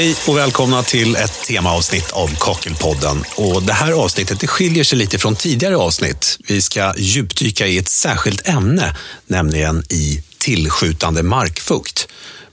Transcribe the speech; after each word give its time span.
Hej 0.00 0.16
och 0.28 0.36
välkomna 0.36 0.82
till 0.82 1.16
ett 1.16 1.42
temaavsnitt 1.46 2.10
av 2.10 2.30
Kakelpodden. 2.40 3.24
Och 3.36 3.62
det 3.62 3.72
här 3.72 3.92
avsnittet 3.92 4.40
det 4.40 4.46
skiljer 4.46 4.84
sig 4.84 4.98
lite 4.98 5.18
från 5.18 5.36
tidigare 5.36 5.76
avsnitt. 5.76 6.38
Vi 6.48 6.62
ska 6.62 6.94
djupdyka 6.96 7.66
i 7.66 7.78
ett 7.78 7.88
särskilt 7.88 8.48
ämne, 8.48 8.96
nämligen 9.26 9.82
i 9.88 10.22
tillskjutande 10.38 11.22
markfukt. 11.22 12.08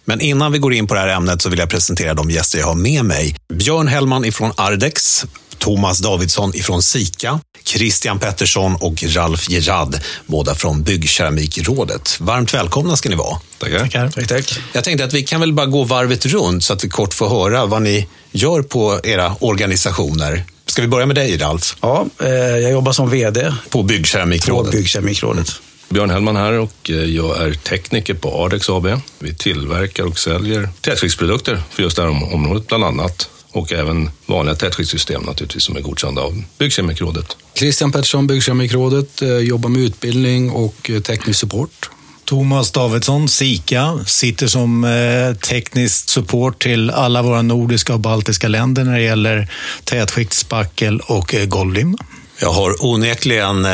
Men 0.05 0.21
innan 0.21 0.51
vi 0.51 0.59
går 0.59 0.73
in 0.73 0.87
på 0.87 0.93
det 0.93 0.99
här 0.99 1.07
ämnet 1.07 1.41
så 1.41 1.49
vill 1.49 1.59
jag 1.59 1.69
presentera 1.69 2.13
de 2.13 2.31
gäster 2.31 2.59
jag 2.59 2.67
har 2.67 2.75
med 2.75 3.05
mig. 3.05 3.35
Björn 3.53 3.87
Hellman 3.87 4.25
ifrån 4.25 4.51
Ardex, 4.57 5.25
Thomas 5.57 5.99
Davidsson 5.99 6.55
ifrån 6.55 6.83
Sika, 6.83 7.39
Christian 7.63 8.19
Pettersson 8.19 8.75
och 8.75 9.03
Ralf 9.03 9.49
Gerard, 9.49 9.95
båda 10.25 10.55
från 10.55 10.83
Byggkeramikrådet. 10.83 12.17
Varmt 12.19 12.53
välkomna 12.53 12.95
ska 12.95 13.09
ni 13.09 13.15
vara. 13.15 13.37
Tackar. 13.57 14.09
Tack, 14.09 14.27
tack. 14.27 14.59
Jag 14.73 14.83
tänkte 14.83 15.05
att 15.05 15.13
vi 15.13 15.23
kan 15.23 15.39
väl 15.39 15.53
bara 15.53 15.65
gå 15.65 15.83
varvet 15.83 16.25
runt 16.25 16.63
så 16.63 16.73
att 16.73 16.83
vi 16.83 16.89
kort 16.89 17.13
får 17.13 17.29
höra 17.29 17.65
vad 17.65 17.81
ni 17.81 18.07
gör 18.31 18.61
på 18.61 18.99
era 19.03 19.35
organisationer. 19.39 20.43
Ska 20.65 20.81
vi 20.81 20.87
börja 20.87 21.05
med 21.05 21.15
dig, 21.15 21.37
Ralf? 21.37 21.75
Ja, 21.81 22.05
eh, 22.21 22.29
jag 22.29 22.71
jobbar 22.71 22.91
som 22.91 23.09
VD 23.09 23.53
på 23.69 23.83
Byggkeramikrådet. 23.83 24.71
På 24.71 24.77
Byggkeramikrådet. 24.77 25.61
Björn 25.89 26.09
Hellman 26.09 26.35
här 26.35 26.53
och 26.53 26.89
eh, 26.89 26.95
jag 26.95 27.41
är 27.41 27.53
tekniker 27.53 28.13
på 28.13 28.43
Adex 28.43 28.69
AB. 28.69 28.87
Vi 29.19 29.33
tillverkar 29.33 30.03
och 30.03 30.19
säljer 30.19 30.69
tätskiktsprodukter 30.81 31.61
för 31.71 31.83
just 31.83 31.95
det 31.95 32.01
här 32.01 32.33
området 32.33 32.67
bland 32.67 32.83
annat 32.83 33.29
och 33.57 33.73
även 33.73 34.09
vanliga 34.25 34.55
tätskiktssystem 34.55 35.21
naturligtvis 35.21 35.63
som 35.63 35.77
är 35.77 35.81
godkända 35.81 36.21
av 36.21 36.43
Byggkemikrådet. 36.57 37.37
Christian 37.55 37.91
Pettersson, 37.91 38.27
Byggkemikrådet, 38.27 39.21
eh, 39.21 39.37
jobbar 39.37 39.69
med 39.69 39.81
utbildning 39.81 40.51
och 40.51 40.89
eh, 40.89 41.01
teknisk 41.01 41.39
support. 41.39 41.89
Thomas 42.25 42.71
Davidsson, 42.71 43.29
SIKA, 43.29 43.99
sitter 44.05 44.47
som 44.47 44.83
eh, 44.83 45.35
teknisk 45.35 46.09
support 46.09 46.63
till 46.63 46.89
alla 46.89 47.21
våra 47.21 47.41
nordiska 47.41 47.93
och 47.93 47.99
baltiska 47.99 48.47
länder 48.47 48.83
när 48.83 48.97
det 48.97 49.03
gäller 49.03 49.51
tätskiktsspackel 49.83 50.99
och 50.99 51.35
golvlim. 51.47 51.97
Jag 52.41 52.51
har 52.51 52.85
onekligen 52.85 53.67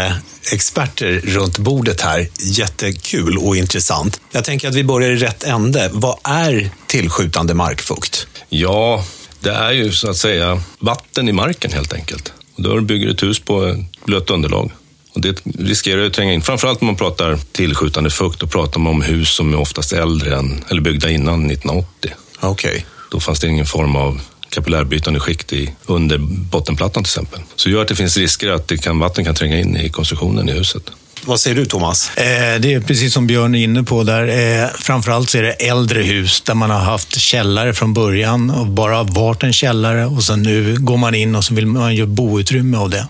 experter 0.51 1.21
runt 1.23 1.57
bordet 1.57 2.01
här. 2.01 2.27
Jättekul 2.39 3.37
och 3.37 3.55
intressant. 3.55 4.19
Jag 4.31 4.43
tänker 4.43 4.67
att 4.67 4.75
vi 4.75 4.83
börjar 4.83 5.11
i 5.11 5.15
rätt 5.15 5.43
ände. 5.43 5.89
Vad 5.93 6.19
är 6.23 6.69
tillskjutande 6.87 7.53
markfukt? 7.53 8.27
Ja, 8.49 9.03
det 9.43 9.51
är 9.51 9.71
ju 9.71 9.91
så 9.91 10.09
att 10.09 10.17
säga 10.17 10.61
vatten 10.79 11.29
i 11.29 11.31
marken 11.31 11.71
helt 11.71 11.93
enkelt. 11.93 12.33
Och 12.55 12.63
då 12.63 12.81
bygger 12.81 13.05
du 13.05 13.13
ett 13.13 13.23
hus 13.23 13.39
på 13.39 13.83
blött 14.05 14.29
underlag. 14.29 14.71
Och 15.13 15.21
det 15.21 15.41
riskerar 15.59 16.05
att 16.05 16.13
tränga 16.13 16.33
in. 16.33 16.41
Framförallt 16.41 16.81
när 16.81 16.85
man 16.85 16.95
pratar 16.95 17.37
tillskjutande 17.51 18.09
fukt, 18.09 18.39
då 18.39 18.47
pratar 18.47 18.79
man 18.79 18.93
om 18.93 19.01
hus 19.01 19.29
som 19.29 19.53
är 19.53 19.59
oftast 19.59 19.93
äldre 19.93 20.35
än, 20.35 20.63
eller 20.69 20.81
byggda 20.81 21.09
innan 21.09 21.51
1980. 21.51 22.11
Okej. 22.39 22.71
Okay. 22.71 22.81
Då 23.11 23.19
fanns 23.19 23.39
det 23.39 23.47
ingen 23.47 23.65
form 23.65 23.95
av 23.95 24.21
kapillärbrytande 24.49 25.19
skikt 25.19 25.53
i, 25.53 25.73
under 25.85 26.17
bottenplattan 26.51 27.03
till 27.03 27.09
exempel. 27.09 27.39
Så 27.55 27.69
det 27.69 27.73
gör 27.73 27.81
att 27.81 27.87
det 27.87 27.95
finns 27.95 28.17
risker 28.17 28.51
att 28.51 28.67
det 28.67 28.77
kan, 28.77 28.99
vatten 28.99 29.25
kan 29.25 29.35
tränga 29.35 29.59
in 29.59 29.77
i 29.77 29.89
konstruktionen 29.89 30.49
i 30.49 30.51
huset. 30.51 30.91
Vad 31.25 31.39
säger 31.39 31.55
du 31.55 31.65
Thomas? 31.65 32.17
Eh, 32.17 32.59
det 32.59 32.73
är 32.73 32.81
precis 32.81 33.13
som 33.13 33.27
Björn 33.27 33.55
är 33.55 33.63
inne 33.63 33.83
på 33.83 34.03
där. 34.03 34.27
Eh, 34.63 34.69
framförallt 34.75 35.29
så 35.29 35.37
är 35.37 35.41
det 35.41 35.51
äldre 35.51 36.03
hus 36.03 36.41
där 36.41 36.53
man 36.53 36.69
har 36.69 36.79
haft 36.79 37.19
källare 37.19 37.73
från 37.73 37.93
början 37.93 38.49
och 38.49 38.67
bara 38.67 39.03
varit 39.03 39.43
en 39.43 39.53
källare 39.53 40.05
och 40.05 40.23
sen 40.23 40.43
nu 40.43 40.77
går 40.79 40.97
man 40.97 41.15
in 41.15 41.35
och 41.35 41.43
så 41.43 41.53
vill 41.53 41.65
man 41.65 41.95
göra 41.95 42.07
boutrymme 42.07 42.77
av 42.77 42.89
det. 42.89 43.07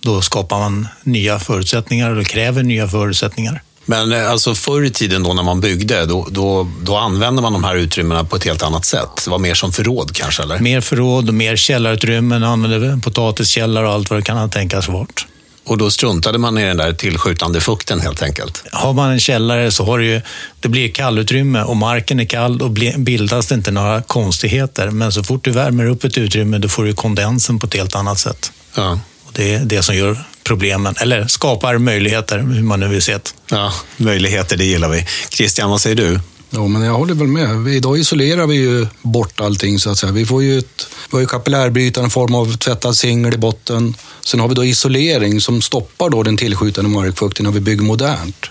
Då 0.00 0.20
skapar 0.20 0.58
man 0.58 0.88
nya 1.02 1.38
förutsättningar 1.38 2.10
och 2.10 2.26
kräver 2.26 2.62
nya 2.62 2.88
förutsättningar. 2.88 3.62
Men 3.84 4.12
eh, 4.12 4.30
alltså 4.30 4.54
förr 4.54 4.84
i 4.84 4.90
tiden 4.90 5.22
då 5.22 5.34
när 5.34 5.42
man 5.42 5.60
byggde, 5.60 6.06
då, 6.06 6.26
då, 6.30 6.68
då 6.82 6.96
använde 6.96 7.42
man 7.42 7.52
de 7.52 7.64
här 7.64 7.74
utrymmena 7.74 8.24
på 8.24 8.36
ett 8.36 8.44
helt 8.44 8.62
annat 8.62 8.84
sätt? 8.84 9.22
Det 9.24 9.30
var 9.30 9.38
mer 9.38 9.54
som 9.54 9.72
förråd 9.72 10.12
kanske? 10.14 10.42
Eller? 10.42 10.58
Mer 10.58 10.80
förråd 10.80 11.28
och 11.28 11.34
mer 11.34 11.56
källarutrymmen, 11.56 12.44
använde 12.44 13.00
potatiskällare 13.02 13.86
och 13.86 13.92
allt 13.92 14.10
vad 14.10 14.18
det 14.18 14.22
kan 14.22 14.50
tänkas 14.50 14.88
varit. 14.88 15.26
Och 15.68 15.78
då 15.78 15.90
struntade 15.90 16.38
man 16.38 16.58
i 16.58 16.64
den 16.64 16.76
där 16.76 16.92
tillskjutande 16.92 17.60
fukten 17.60 18.00
helt 18.00 18.22
enkelt? 18.22 18.64
Har 18.72 18.92
man 18.92 19.10
en 19.10 19.20
källare 19.20 19.70
så 19.70 19.84
har 19.84 19.98
det 19.98 20.04
ju, 20.04 20.20
det 20.60 20.68
blir 20.68 20.88
kallutrymme 20.88 21.62
och 21.62 21.76
marken 21.76 22.20
är 22.20 22.24
kall 22.24 22.62
och 22.62 22.70
bildas 22.96 23.46
det 23.46 23.54
inte 23.54 23.70
några 23.70 24.02
konstigheter. 24.02 24.90
Men 24.90 25.12
så 25.12 25.24
fort 25.24 25.44
du 25.44 25.50
värmer 25.50 25.86
upp 25.86 26.04
ett 26.04 26.18
utrymme 26.18 26.58
då 26.58 26.68
får 26.68 26.84
du 26.84 26.92
kondensen 26.92 27.58
på 27.58 27.66
ett 27.66 27.74
helt 27.74 27.94
annat 27.94 28.18
sätt. 28.18 28.52
Ja. 28.74 29.00
Och 29.24 29.32
det 29.32 29.54
är 29.54 29.60
det 29.60 29.82
som 29.82 29.96
gör 29.96 30.24
problemen, 30.44 30.94
eller 31.00 31.26
skapar 31.26 31.78
möjligheter, 31.78 32.38
hur 32.38 32.62
man 32.62 32.80
nu 32.80 32.88
vill 32.88 33.02
se 33.02 33.12
det. 33.12 33.30
Ja, 33.50 33.72
möjligheter, 33.96 34.56
det 34.56 34.64
gillar 34.64 34.88
vi. 34.88 35.06
Christian, 35.30 35.70
vad 35.70 35.80
säger 35.80 35.96
du? 35.96 36.20
Ja, 36.50 36.68
men 36.68 36.82
jag 36.82 36.94
håller 36.94 37.14
väl 37.14 37.26
med. 37.26 37.68
Idag 37.68 37.98
isolerar 37.98 38.46
vi 38.46 38.54
ju 38.54 38.86
bort 39.02 39.40
allting 39.40 39.78
så 39.78 39.90
att 39.90 39.98
säga. 39.98 40.12
Vi 40.12 40.26
får 40.26 40.42
ju 40.42 40.58
ett, 40.58 40.86
vi 41.10 41.16
har 41.16 41.20
ju 41.20 41.26
kapillärbrytare, 41.26 42.04
en 42.04 42.10
form 42.10 42.34
av 42.34 42.56
tvättad 42.56 42.96
singel 42.96 43.34
i 43.34 43.36
botten. 43.36 43.94
Sen 44.24 44.40
har 44.40 44.48
vi 44.48 44.54
då 44.54 44.64
isolering 44.64 45.40
som 45.40 45.62
stoppar 45.62 46.10
då 46.10 46.22
den 46.22 46.36
tillskjutande 46.36 46.90
markfukten 46.90 47.44
när 47.44 47.52
vi 47.52 47.60
bygger 47.60 47.82
modernt. 47.82 48.46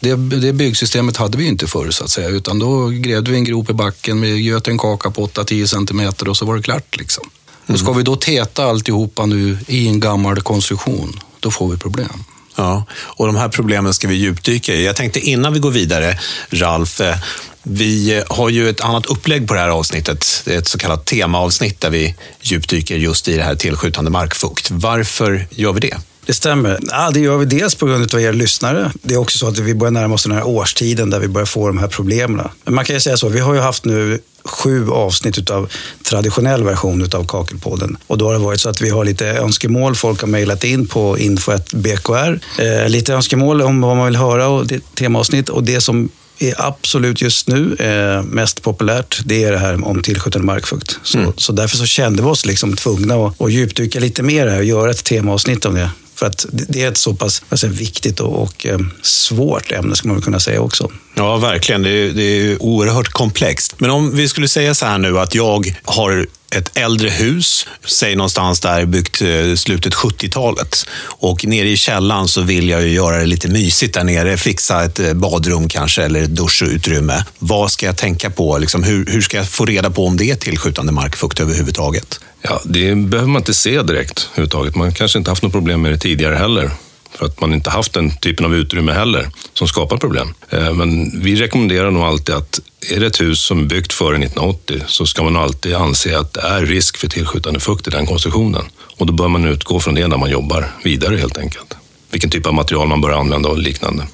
Det, 0.00 0.14
det 0.16 0.52
byggsystemet 0.52 1.16
hade 1.16 1.38
vi 1.38 1.46
inte 1.46 1.66
förr 1.66 1.90
så 1.90 2.04
att 2.04 2.10
säga, 2.10 2.28
utan 2.28 2.58
då 2.58 2.88
grävde 2.88 3.30
vi 3.30 3.36
en 3.36 3.44
grop 3.44 3.70
i 3.70 3.72
backen, 3.72 4.20
vi 4.20 4.36
göt 4.36 4.68
en 4.68 4.78
kaka 4.78 5.10
på 5.10 5.26
8-10 5.26 5.66
centimeter 5.66 6.28
och 6.28 6.36
så 6.36 6.46
var 6.46 6.56
det 6.56 6.62
klart. 6.62 6.96
Liksom. 6.96 7.24
Mm. 7.66 7.74
Och 7.74 7.80
ska 7.80 7.92
vi 7.92 8.02
då 8.02 8.16
täta 8.16 8.64
alltihopa 8.64 9.26
nu 9.26 9.58
i 9.66 9.88
en 9.88 10.00
gammal 10.00 10.40
konstruktion, 10.40 11.20
då 11.40 11.50
får 11.50 11.68
vi 11.68 11.78
problem. 11.78 12.24
Ja, 12.56 12.84
och 12.92 13.26
de 13.26 13.36
här 13.36 13.48
problemen 13.48 13.94
ska 13.94 14.08
vi 14.08 14.14
djupdyka 14.14 14.74
i. 14.74 14.86
Jag 14.86 14.96
tänkte 14.96 15.20
innan 15.20 15.52
vi 15.52 15.58
går 15.58 15.70
vidare, 15.70 16.18
Ralf, 16.50 17.00
eh, 17.00 17.16
vi 17.62 18.22
har 18.28 18.48
ju 18.48 18.68
ett 18.68 18.80
annat 18.80 19.06
upplägg 19.06 19.48
på 19.48 19.54
det 19.54 19.60
här 19.60 19.68
avsnittet. 19.68 20.42
Det 20.44 20.54
är 20.54 20.58
ett 20.58 20.68
så 20.68 20.78
kallat 20.78 21.04
temaavsnitt 21.04 21.80
där 21.80 21.90
vi 21.90 22.14
djupdyker 22.40 22.96
just 22.96 23.28
i 23.28 23.36
det 23.36 23.42
här 23.42 23.54
tillskjutande 23.54 24.10
markfukt. 24.10 24.70
Varför 24.70 25.46
gör 25.50 25.72
vi 25.72 25.80
det? 25.80 25.96
Det 26.26 26.34
stämmer. 26.34 26.78
Ja, 26.90 27.10
det 27.10 27.20
gör 27.20 27.36
vi 27.36 27.44
dels 27.44 27.74
på 27.74 27.86
grund 27.86 28.14
av 28.14 28.20
er 28.20 28.32
lyssnare. 28.32 28.92
Det 29.02 29.14
är 29.14 29.18
också 29.18 29.38
så 29.38 29.48
att 29.48 29.58
vi 29.58 29.74
börjar 29.74 29.90
närma 29.90 30.14
oss 30.14 30.22
den 30.22 30.32
här 30.32 30.46
årstiden 30.46 31.10
där 31.10 31.20
vi 31.20 31.28
börjar 31.28 31.46
få 31.46 31.66
de 31.66 31.78
här 31.78 31.88
problemen. 31.88 32.48
Men 32.64 32.74
man 32.74 32.84
kan 32.84 32.96
ju 32.96 33.00
säga 33.00 33.16
så, 33.16 33.28
vi 33.28 33.40
har 33.40 33.54
ju 33.54 33.60
haft 33.60 33.84
nu 33.84 34.20
sju 34.44 34.90
avsnitt 34.90 35.50
av 35.50 35.72
traditionell 36.02 36.64
version 36.64 37.08
av 37.12 37.26
Kakelpodden. 37.26 37.96
Och 38.06 38.18
då 38.18 38.26
har 38.26 38.32
det 38.32 38.38
varit 38.38 38.60
så 38.60 38.68
att 38.68 38.80
vi 38.80 38.90
har 38.90 39.04
lite 39.04 39.26
önskemål. 39.26 39.94
Folk 39.94 40.20
har 40.20 40.28
mejlat 40.28 40.64
in 40.64 40.86
på 40.86 41.18
info.bkr. 41.18 42.40
Eh, 42.58 42.88
lite 42.88 43.14
önskemål 43.14 43.62
om 43.62 43.80
vad 43.80 43.96
man 43.96 44.06
vill 44.06 44.16
höra 44.16 44.48
och 44.48 44.66
temaavsnitt. 44.94 45.48
Och 45.48 45.64
det 45.64 45.80
som 45.80 46.08
är 46.38 46.54
absolut 46.58 47.22
just 47.22 47.48
nu 47.48 47.74
eh, 47.74 48.22
mest 48.22 48.62
populärt, 48.62 49.20
det 49.24 49.44
är 49.44 49.52
det 49.52 49.58
här 49.58 49.84
om 49.84 50.02
tillskjutande 50.02 50.46
markfukt. 50.46 50.98
Så, 51.02 51.18
mm. 51.18 51.32
så 51.36 51.52
därför 51.52 51.76
så 51.76 51.86
kände 51.86 52.22
vi 52.22 52.28
oss 52.28 52.46
liksom 52.46 52.76
tvungna 52.76 53.14
att, 53.14 53.40
att 53.40 53.52
djupdyka 53.52 54.00
lite 54.00 54.22
mer 54.22 54.46
här 54.46 54.58
och 54.58 54.64
göra 54.64 54.90
ett 54.90 55.04
temaavsnitt 55.04 55.64
om 55.64 55.74
det. 55.74 55.90
För 56.14 56.26
att 56.26 56.46
det 56.52 56.82
är 56.82 56.88
ett 56.88 56.98
så 56.98 57.14
pass 57.14 57.42
alltså, 57.48 57.66
viktigt 57.66 58.20
och, 58.20 58.42
och 58.42 58.66
eh, 58.66 58.78
svårt 59.02 59.72
ämne, 59.72 59.96
skulle 59.96 60.12
man 60.12 60.22
kunna 60.22 60.40
säga 60.40 60.60
också. 60.60 60.90
Ja, 61.14 61.36
verkligen. 61.36 61.82
Det 61.82 61.90
är, 61.90 62.10
det 62.12 62.22
är 62.22 62.62
oerhört 62.62 63.08
komplext. 63.08 63.74
Men 63.78 63.90
om 63.90 64.16
vi 64.16 64.28
skulle 64.28 64.48
säga 64.48 64.74
så 64.74 64.86
här 64.86 64.98
nu 64.98 65.18
att 65.18 65.34
jag 65.34 65.76
har 65.84 66.26
ett 66.54 66.78
äldre 66.78 67.08
hus, 67.08 67.66
säg 67.86 68.16
någonstans 68.16 68.60
där 68.60 68.86
byggt 68.86 69.22
eh, 69.22 69.54
slutet 69.56 69.94
70-talet. 69.94 70.86
Och 71.02 71.44
nere 71.44 71.68
i 71.68 71.76
källaren 71.76 72.28
så 72.28 72.40
vill 72.40 72.68
jag 72.68 72.82
ju 72.82 72.88
göra 72.88 73.18
det 73.18 73.26
lite 73.26 73.48
mysigt 73.48 73.94
där 73.94 74.04
nere. 74.04 74.36
Fixa 74.36 74.84
ett 74.84 75.00
eh, 75.00 75.14
badrum 75.14 75.68
kanske 75.68 76.02
eller 76.02 76.22
ett 76.22 76.36
duschutrymme. 76.36 77.24
Vad 77.38 77.70
ska 77.70 77.86
jag 77.86 77.96
tänka 77.96 78.30
på? 78.30 78.58
Liksom, 78.58 78.82
hur, 78.82 79.06
hur 79.06 79.20
ska 79.22 79.36
jag 79.36 79.48
få 79.48 79.64
reda 79.64 79.90
på 79.90 80.06
om 80.06 80.16
det 80.16 80.30
är 80.30 80.36
tillskjutande 80.36 80.92
markfukt 80.92 81.40
överhuvudtaget? 81.40 82.20
Ja, 82.42 82.60
det 82.64 82.94
behöver 82.94 83.30
man 83.30 83.40
inte 83.40 83.54
se 83.54 83.82
direkt 83.82 84.28
överhuvudtaget. 84.32 84.76
Man 84.76 84.92
kanske 84.92 85.18
inte 85.18 85.30
haft 85.30 85.42
något 85.42 85.52
problem 85.52 85.82
med 85.82 85.92
det 85.92 85.98
tidigare 85.98 86.34
heller 86.34 86.70
för 87.14 87.26
att 87.26 87.40
man 87.40 87.54
inte 87.54 87.70
haft 87.70 87.92
den 87.92 88.16
typen 88.16 88.46
av 88.46 88.54
utrymme 88.54 88.92
heller 88.92 89.30
som 89.52 89.68
skapar 89.68 89.96
problem. 89.96 90.34
Eh, 90.50 90.72
men 90.72 91.20
vi 91.22 91.36
rekommenderar 91.36 91.90
nog 91.90 92.02
alltid 92.02 92.34
att 92.34 92.60
är 92.90 93.00
det 93.00 93.06
ett 93.06 93.20
hus 93.20 93.40
som 93.40 93.60
är 93.60 93.64
byggt 93.64 93.92
före 93.92 94.16
1980 94.16 94.82
så 94.86 95.06
ska 95.06 95.22
man 95.22 95.36
alltid 95.36 95.74
anse 95.74 96.18
att 96.18 96.32
det 96.32 96.40
är 96.40 96.66
risk 96.66 96.96
för 96.96 97.08
tillskjutande 97.08 97.60
fukt 97.60 97.86
i 97.86 97.90
den 97.90 98.06
konstruktionen. 98.06 98.64
Och 98.96 99.06
då 99.06 99.12
bör 99.12 99.28
man 99.28 99.44
utgå 99.44 99.80
från 99.80 99.94
det 99.94 100.08
när 100.08 100.16
man 100.16 100.30
jobbar 100.30 100.70
vidare 100.84 101.16
helt 101.16 101.38
enkelt. 101.38 101.76
Vilken 102.10 102.30
typ 102.30 102.46
av 102.46 102.54
material 102.54 102.88
man 102.88 103.00
bör 103.00 103.10
använda 103.10 103.48
och 103.48 103.58
liknande. 103.58 104.06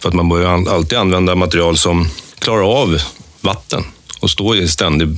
För 0.00 0.08
att 0.08 0.14
man 0.14 0.28
bör 0.28 0.68
alltid 0.74 0.98
använda 0.98 1.34
material 1.34 1.78
som 1.78 2.08
klarar 2.38 2.80
av 2.80 3.00
vatten 3.40 3.84
och 4.20 4.30
står 4.30 4.56
i 4.56 4.68
ständig 4.68 5.08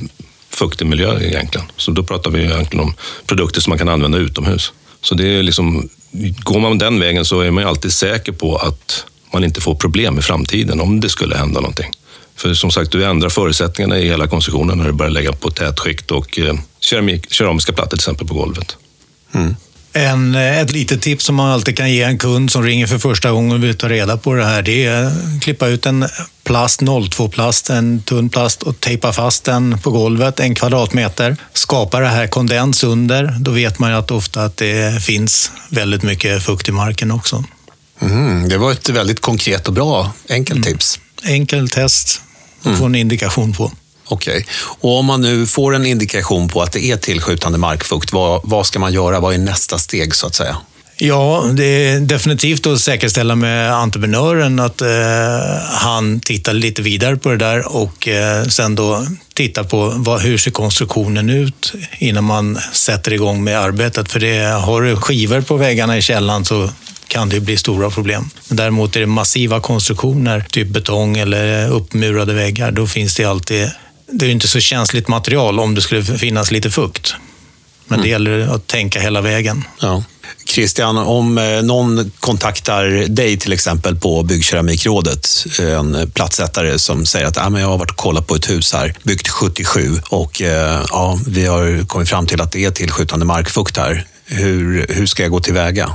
fuktig 0.50 0.86
miljö 0.86 1.20
egentligen. 1.20 1.66
Så 1.76 1.90
då 1.90 2.02
pratar 2.02 2.30
vi 2.30 2.44
egentligen 2.44 2.84
om 2.84 2.94
produkter 3.26 3.60
som 3.60 3.70
man 3.70 3.78
kan 3.78 3.88
använda 3.88 4.18
utomhus. 4.18 4.72
Så 5.00 5.14
det 5.14 5.26
är 5.26 5.42
liksom, 5.42 5.88
går 6.38 6.60
man 6.60 6.78
den 6.78 7.00
vägen 7.00 7.24
så 7.24 7.40
är 7.40 7.50
man 7.50 7.62
ju 7.62 7.68
alltid 7.68 7.92
säker 7.92 8.32
på 8.32 8.56
att 8.56 9.04
man 9.32 9.44
inte 9.44 9.60
får 9.60 9.74
problem 9.74 10.18
i 10.18 10.22
framtiden 10.22 10.80
om 10.80 11.00
det 11.00 11.08
skulle 11.08 11.36
hända 11.36 11.60
någonting. 11.60 11.90
För 12.36 12.54
som 12.54 12.70
sagt, 12.70 12.92
du 12.92 13.04
ändrar 13.04 13.28
förutsättningarna 13.28 13.98
i 13.98 14.08
hela 14.08 14.26
konstruktionen 14.26 14.78
när 14.78 14.84
du 14.84 14.92
börjar 14.92 15.10
lägga 15.10 15.32
på 15.32 15.50
tätskikt 15.50 16.10
och 16.10 16.38
eh, 16.38 16.54
keramiska 17.30 17.72
plattor 17.72 17.96
till 17.96 17.98
exempel 17.98 18.26
på 18.26 18.34
golvet. 18.34 18.76
Mm. 19.32 19.56
En, 19.98 20.34
ett 20.34 20.72
litet 20.72 21.02
tips 21.02 21.24
som 21.24 21.34
man 21.34 21.50
alltid 21.50 21.76
kan 21.76 21.92
ge 21.92 22.02
en 22.02 22.18
kund 22.18 22.52
som 22.52 22.62
ringer 22.62 22.86
för 22.86 22.98
första 22.98 23.30
gången 23.30 23.52
och 23.52 23.64
vill 23.64 23.76
ta 23.76 23.88
reda 23.88 24.16
på 24.16 24.34
det 24.34 24.44
här, 24.44 24.62
det 24.62 24.84
är 24.84 25.04
att 25.04 25.42
klippa 25.42 25.66
ut 25.66 25.86
en 25.86 26.06
plast, 26.44 26.82
02-plast, 26.82 27.70
en 27.70 28.02
tunn 28.02 28.28
plast 28.28 28.62
och 28.62 28.80
tejpa 28.80 29.12
fast 29.12 29.44
den 29.44 29.78
på 29.78 29.90
golvet 29.90 30.40
en 30.40 30.54
kvadratmeter. 30.54 31.36
Skapa 31.52 32.00
det 32.00 32.08
här 32.08 32.26
kondens 32.26 32.84
under, 32.84 33.36
då 33.40 33.50
vet 33.50 33.78
man 33.78 33.90
ju 33.90 33.96
att 33.96 34.10
ofta 34.10 34.44
att 34.44 34.56
det 34.56 35.02
finns 35.02 35.50
väldigt 35.70 36.02
mycket 36.02 36.42
fukt 36.42 36.68
i 36.68 36.72
marken 36.72 37.10
också. 37.10 37.44
Mm, 38.00 38.48
det 38.48 38.58
var 38.58 38.72
ett 38.72 38.88
väldigt 38.88 39.20
konkret 39.20 39.68
och 39.68 39.74
bra 39.74 40.12
enkelt 40.28 40.64
tips. 40.64 41.00
Enkel 41.24 41.70
test, 41.70 42.22
och 42.62 42.76
få 42.76 42.84
en 42.84 42.94
indikation 42.94 43.52
på. 43.52 43.72
Okej. 44.08 44.46
Och 44.80 44.98
om 44.98 45.06
man 45.06 45.20
nu 45.20 45.46
får 45.46 45.74
en 45.74 45.86
indikation 45.86 46.48
på 46.48 46.62
att 46.62 46.72
det 46.72 46.84
är 46.84 46.96
tillskjutande 46.96 47.58
markfukt, 47.58 48.12
vad, 48.12 48.40
vad 48.44 48.66
ska 48.66 48.78
man 48.78 48.92
göra? 48.92 49.20
Vad 49.20 49.34
är 49.34 49.38
nästa 49.38 49.78
steg 49.78 50.14
så 50.14 50.26
att 50.26 50.34
säga? 50.34 50.56
Ja, 51.00 51.50
det 51.52 51.64
är 51.64 52.00
definitivt 52.00 52.66
att 52.66 52.80
säkerställa 52.80 53.34
med 53.34 53.72
entreprenören 53.72 54.60
att 54.60 54.80
eh, 54.80 54.88
han 55.72 56.20
tittar 56.20 56.52
lite 56.52 56.82
vidare 56.82 57.16
på 57.16 57.28
det 57.28 57.36
där 57.36 57.76
och 57.76 58.08
eh, 58.08 58.44
sen 58.44 58.74
då 58.74 59.06
titta 59.34 59.64
på 59.64 59.92
vad, 59.96 60.20
hur 60.20 60.38
ser 60.38 60.50
konstruktionen 60.50 61.30
ut 61.30 61.72
innan 61.98 62.24
man 62.24 62.58
sätter 62.72 63.12
igång 63.12 63.44
med 63.44 63.58
arbetet. 63.58 64.12
För 64.12 64.20
det, 64.20 64.44
har 64.44 64.82
du 64.82 64.96
skivor 64.96 65.40
på 65.40 65.56
väggarna 65.56 65.98
i 65.98 66.02
källan 66.02 66.44
så 66.44 66.70
kan 67.08 67.28
det 67.28 67.40
bli 67.40 67.56
stora 67.56 67.90
problem. 67.90 68.30
Däremot 68.48 68.96
är 68.96 69.00
det 69.00 69.06
massiva 69.06 69.60
konstruktioner, 69.60 70.44
typ 70.50 70.68
betong 70.68 71.16
eller 71.16 71.70
uppmurade 71.70 72.34
väggar, 72.34 72.70
då 72.70 72.86
finns 72.86 73.16
det 73.16 73.24
alltid 73.24 73.70
det 74.12 74.26
är 74.26 74.30
inte 74.30 74.48
så 74.48 74.60
känsligt 74.60 75.08
material 75.08 75.60
om 75.60 75.74
det 75.74 75.80
skulle 75.80 76.04
finnas 76.04 76.50
lite 76.50 76.70
fukt. 76.70 77.14
Men 77.86 78.00
det 78.00 78.08
gäller 78.08 78.54
att 78.54 78.66
tänka 78.66 79.00
hela 79.00 79.20
vägen. 79.20 79.64
Ja. 79.80 80.04
Christian, 80.46 80.98
om 80.98 81.38
eh, 81.38 81.62
någon 81.62 82.12
kontaktar 82.20 82.84
dig 83.08 83.36
till 83.36 83.52
exempel 83.52 83.96
på 83.96 84.22
Byggkeramikrådet, 84.22 85.28
en 85.60 86.10
platsättare 86.10 86.78
som 86.78 87.06
säger 87.06 87.26
att 87.26 87.38
ah, 87.38 87.50
men 87.50 87.60
jag 87.60 87.68
har 87.68 87.78
varit 87.78 87.90
och 87.90 87.96
kollat 87.96 88.26
på 88.26 88.34
ett 88.34 88.50
hus 88.50 88.72
här, 88.72 88.94
byggt 89.02 89.28
77 89.28 90.00
och 90.08 90.42
eh, 90.42 90.84
ja, 90.90 91.18
vi 91.26 91.46
har 91.46 91.86
kommit 91.86 92.08
fram 92.08 92.26
till 92.26 92.40
att 92.40 92.52
det 92.52 92.64
är 92.64 92.70
tillskjutande 92.70 93.26
markfukt 93.26 93.76
här. 93.76 94.06
Hur, 94.24 94.86
hur 94.88 95.06
ska 95.06 95.22
jag 95.22 95.32
gå 95.32 95.40
tillväga? 95.40 95.92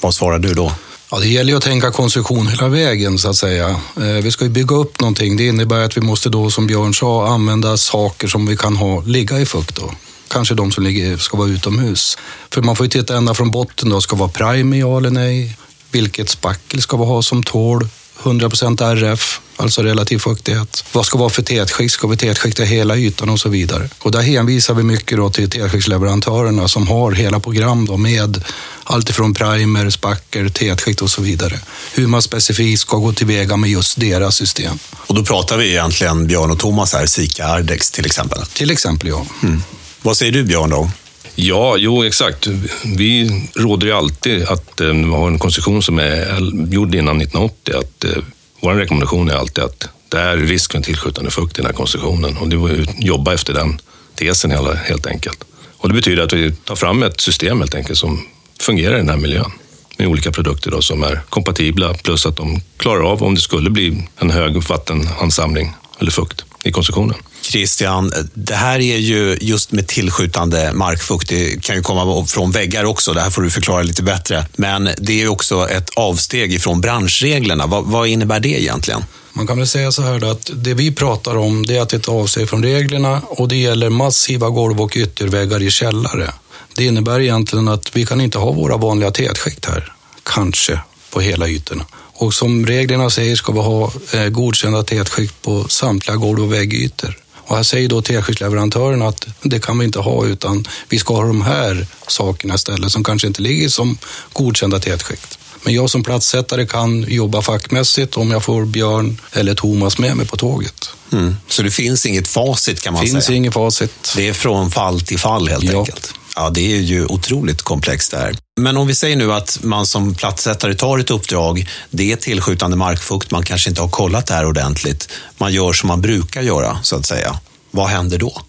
Vad 0.00 0.14
svarar 0.14 0.38
du 0.38 0.54
då? 0.54 0.72
Ja, 1.14 1.18
det 1.18 1.28
gäller 1.28 1.50
ju 1.50 1.56
att 1.56 1.62
tänka 1.62 1.90
konstruktion 1.90 2.46
hela 2.46 2.68
vägen 2.68 3.18
så 3.18 3.30
att 3.30 3.36
säga. 3.36 3.68
Eh, 3.96 4.02
vi 4.02 4.30
ska 4.30 4.44
ju 4.44 4.50
bygga 4.50 4.76
upp 4.76 5.00
någonting. 5.00 5.36
Det 5.36 5.46
innebär 5.46 5.84
att 5.84 5.96
vi 5.96 6.00
måste 6.00 6.28
då, 6.28 6.50
som 6.50 6.66
Björn 6.66 6.94
sa, 6.94 7.26
använda 7.28 7.76
saker 7.76 8.28
som 8.28 8.46
vi 8.46 8.56
kan 8.56 8.76
ha 8.76 9.02
ligga 9.02 9.40
i 9.40 9.46
fukt. 9.46 9.76
Då. 9.76 9.92
Kanske 10.28 10.54
de 10.54 10.72
som 10.72 10.84
ligger, 10.84 11.16
ska 11.16 11.36
vara 11.36 11.48
utomhus. 11.48 12.18
För 12.50 12.62
man 12.62 12.76
får 12.76 12.86
ju 12.86 12.90
titta 12.90 13.16
ända 13.16 13.34
från 13.34 13.50
botten. 13.50 13.88
Då. 13.88 14.00
Ska 14.00 14.16
vara 14.16 14.28
prime 14.28 14.78
ja 14.78 14.98
eller 14.98 15.10
nej? 15.10 15.56
Vilket 15.90 16.28
spackel 16.28 16.82
ska 16.82 16.96
vi 16.96 17.04
ha 17.04 17.22
som 17.22 17.42
tål 17.42 17.88
100% 18.22 18.82
RF, 18.82 19.40
alltså 19.56 19.82
relativ 19.82 20.18
fuktighet. 20.18 20.84
Vad 20.92 21.06
ska 21.06 21.18
vara 21.18 21.30
för 21.30 21.42
tätskikt? 21.42 21.94
Ska 21.94 22.06
vi 22.06 22.16
tätskikta 22.16 22.62
hela 22.62 22.96
ytan 22.96 23.28
och 23.28 23.40
så 23.40 23.48
vidare? 23.48 23.88
Och 23.98 24.10
där 24.10 24.22
hänvisar 24.22 24.74
vi 24.74 24.82
mycket 24.82 25.18
då 25.18 25.30
till 25.30 25.50
tätskiktsleverantörerna 25.50 26.68
som 26.68 26.88
har 26.88 27.12
hela 27.12 27.40
program 27.40 27.86
då 27.86 27.96
med 27.96 28.44
alltifrån 28.84 29.34
primer, 29.34 29.90
spackel, 29.90 30.50
tätskikt 30.50 31.02
och 31.02 31.10
så 31.10 31.22
vidare. 31.22 31.60
Hur 31.94 32.06
man 32.06 32.22
specifikt 32.22 32.80
ska 32.80 32.96
gå 32.96 33.12
tillväga 33.12 33.56
med 33.56 33.70
just 33.70 34.00
deras 34.00 34.36
system. 34.36 34.78
Och 35.06 35.14
då 35.14 35.24
pratar 35.24 35.56
vi 35.56 35.70
egentligen 35.70 36.26
Björn 36.26 36.50
och 36.50 36.58
Thomas 36.58 36.92
här, 36.92 37.06
Sika 37.06 37.46
Ardex 37.46 37.90
till 37.90 38.06
exempel. 38.06 38.42
Till 38.42 38.70
exempel, 38.70 39.08
ja. 39.08 39.26
Mm. 39.42 39.62
Vad 40.02 40.16
säger 40.16 40.32
du 40.32 40.44
Björn 40.44 40.70
då? 40.70 40.90
Ja, 41.34 41.76
jo 41.76 42.04
exakt. 42.04 42.46
Vi 42.84 43.42
råder 43.54 43.86
ju 43.86 43.92
alltid 43.92 44.44
att 44.44 44.80
eh, 44.80 44.86
vi 44.86 45.04
har 45.04 45.28
en 45.28 45.38
konstruktion 45.38 45.82
som 45.82 45.98
är 45.98 46.38
gjord 46.72 46.94
innan 46.94 47.20
1980. 47.20 47.74
Att, 47.76 48.04
eh, 48.04 48.22
vår 48.62 48.74
rekommendation 48.74 49.30
är 49.30 49.34
alltid 49.34 49.64
att 49.64 49.88
det 50.08 50.18
är 50.18 50.36
risk 50.36 50.70
för 50.70 50.78
en 50.78 50.84
tillskjutande 50.84 51.30
fukt 51.30 51.58
i 51.58 51.62
den 51.62 51.66
här 51.66 51.72
konstruktionen 51.72 52.36
och 52.36 52.48
det 52.48 52.56
var 52.56 52.70
jobba 52.98 53.34
efter 53.34 53.54
den 53.54 53.80
tesen 54.14 54.50
helt 54.84 55.06
enkelt. 55.06 55.44
Och 55.76 55.88
det 55.88 55.94
betyder 55.94 56.22
att 56.22 56.32
vi 56.32 56.52
tar 56.52 56.76
fram 56.76 57.02
ett 57.02 57.20
system 57.20 57.58
helt 57.58 57.74
enkelt 57.74 57.98
som 57.98 58.26
fungerar 58.60 58.94
i 58.94 58.98
den 58.98 59.08
här 59.08 59.16
miljön 59.16 59.52
med 59.98 60.08
olika 60.08 60.30
produkter 60.30 60.70
då, 60.70 60.82
som 60.82 61.02
är 61.02 61.20
kompatibla 61.28 61.94
plus 61.94 62.26
att 62.26 62.36
de 62.36 62.60
klarar 62.76 63.12
av 63.12 63.22
om 63.22 63.34
det 63.34 63.40
skulle 63.40 63.70
bli 63.70 64.08
en 64.16 64.30
hög 64.30 64.56
vattenansamling 64.68 65.72
eller 65.98 66.10
fukt 66.10 66.44
i 66.62 66.72
konstruktionen. 66.72 67.16
Christian, 67.42 68.12
det 68.34 68.54
här 68.54 68.80
är 68.80 68.96
ju 68.96 69.38
just 69.40 69.72
med 69.72 69.86
tillskjutande 69.86 70.72
markfukt. 70.72 71.28
Det 71.28 71.62
kan 71.62 71.76
ju 71.76 71.82
komma 71.82 72.26
från 72.26 72.50
väggar 72.50 72.84
också. 72.84 73.12
Det 73.12 73.20
här 73.20 73.30
får 73.30 73.42
du 73.42 73.50
förklara 73.50 73.82
lite 73.82 74.02
bättre. 74.02 74.46
Men 74.56 74.88
det 74.98 75.22
är 75.22 75.28
också 75.28 75.68
ett 75.68 75.90
avsteg 75.96 76.52
ifrån 76.52 76.80
branschreglerna. 76.80 77.66
Vad, 77.66 77.84
vad 77.84 78.08
innebär 78.08 78.40
det 78.40 78.62
egentligen? 78.62 79.04
Man 79.32 79.46
kan 79.46 79.58
väl 79.58 79.66
säga 79.66 79.92
så 79.92 80.02
här 80.02 80.30
att 80.30 80.50
det 80.54 80.74
vi 80.74 80.92
pratar 80.92 81.36
om 81.36 81.66
det 81.66 81.76
är 81.76 81.82
att 81.82 81.88
det 81.88 81.96
är 81.96 81.98
ett 81.98 82.08
avsteg 82.08 82.48
från 82.48 82.62
reglerna 82.62 83.20
och 83.28 83.48
det 83.48 83.56
gäller 83.56 83.90
massiva 83.90 84.48
golv 84.48 84.80
och 84.80 84.96
ytterväggar 84.96 85.62
i 85.62 85.70
källare. 85.70 86.32
Det 86.76 86.84
innebär 86.84 87.20
egentligen 87.20 87.68
att 87.68 87.96
vi 87.96 88.06
kan 88.06 88.20
inte 88.20 88.38
ha 88.38 88.52
våra 88.52 88.76
vanliga 88.76 89.10
tätskikt 89.10 89.66
här, 89.66 89.92
kanske 90.22 90.80
på 91.10 91.20
hela 91.20 91.48
ytorna. 91.48 91.84
Och 92.14 92.34
som 92.34 92.66
reglerna 92.66 93.10
säger 93.10 93.36
ska 93.36 93.52
vi 93.52 93.58
ha 93.58 93.92
eh, 94.14 94.28
godkända 94.28 94.82
tätskikt 94.82 95.42
på 95.42 95.68
samtliga 95.68 96.16
golv 96.16 96.42
och 96.42 96.52
väggytor. 96.52 97.21
Och 97.46 97.56
här 97.56 97.62
säger 97.62 97.88
då 97.88 98.02
tätskiktsleverantören 98.02 99.02
att 99.02 99.26
det 99.42 99.58
kan 99.60 99.78
vi 99.78 99.84
inte 99.84 99.98
ha 99.98 100.26
utan 100.26 100.68
vi 100.88 100.98
ska 100.98 101.14
ha 101.14 101.22
de 101.22 101.42
här 101.42 101.86
sakerna 102.06 102.54
istället 102.54 102.92
som 102.92 103.04
kanske 103.04 103.28
inte 103.28 103.42
ligger 103.42 103.68
som 103.68 103.98
godkända 104.32 104.80
tätskikt. 104.80 105.38
Men 105.64 105.74
jag 105.74 105.90
som 105.90 106.02
platssättare 106.02 106.66
kan 106.66 107.04
jobba 107.08 107.42
fackmässigt 107.42 108.16
om 108.16 108.30
jag 108.30 108.44
får 108.44 108.64
Björn 108.64 109.20
eller 109.32 109.54
Thomas 109.54 109.98
med 109.98 110.16
mig 110.16 110.26
på 110.26 110.36
tåget. 110.36 110.90
Mm. 111.12 111.36
Så 111.48 111.62
det 111.62 111.70
finns 111.70 112.06
inget 112.06 112.28
facit 112.28 112.80
kan 112.80 112.92
man 112.92 113.02
finns 113.02 113.10
säga? 113.10 113.20
Det 113.20 113.26
finns 113.26 113.36
inget 113.36 113.54
facit. 113.54 114.12
Det 114.16 114.28
är 114.28 114.32
från 114.32 114.70
fall 114.70 115.00
till 115.00 115.18
fall 115.18 115.48
helt 115.48 115.64
ja. 115.64 115.78
enkelt? 115.78 116.14
Ja, 116.36 116.50
det 116.50 116.76
är 116.76 116.80
ju 116.80 117.06
otroligt 117.06 117.62
komplext 117.62 118.10
det 118.10 118.16
här. 118.18 118.36
Men 118.60 118.76
om 118.76 118.86
vi 118.86 118.94
säger 118.94 119.16
nu 119.16 119.32
att 119.32 119.58
man 119.62 119.86
som 119.86 120.14
platssättare 120.14 120.74
tar 120.74 120.98
ett 120.98 121.10
uppdrag, 121.10 121.68
det 121.90 122.12
är 122.12 122.16
tillskjutande 122.16 122.76
markfukt, 122.76 123.30
man 123.30 123.42
kanske 123.42 123.70
inte 123.70 123.82
har 123.82 123.88
kollat 123.88 124.26
det 124.26 124.34
här 124.34 124.46
ordentligt. 124.46 125.08
Man 125.38 125.52
gör 125.52 125.72
som 125.72 125.88
man 125.88 126.00
brukar 126.00 126.42
göra, 126.42 126.78
så 126.82 126.96
att 126.96 127.06
säga. 127.06 127.40
Vad 127.70 127.86
händer 127.86 128.18
då? 128.18 128.42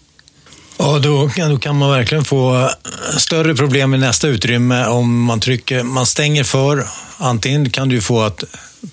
Ja, 0.78 0.98
då, 0.98 1.30
då 1.36 1.58
kan 1.58 1.78
man 1.78 1.90
verkligen 1.90 2.24
få 2.24 2.70
större 3.18 3.54
problem 3.54 3.94
i 3.94 3.98
nästa 3.98 4.28
utrymme 4.28 4.86
om 4.86 5.22
man 5.22 5.40
trycker, 5.40 5.82
man 5.82 6.06
stänger 6.06 6.44
för. 6.44 6.86
Antingen 7.18 7.70
kan 7.70 7.88
du 7.88 8.00
få 8.00 8.22
att 8.22 8.44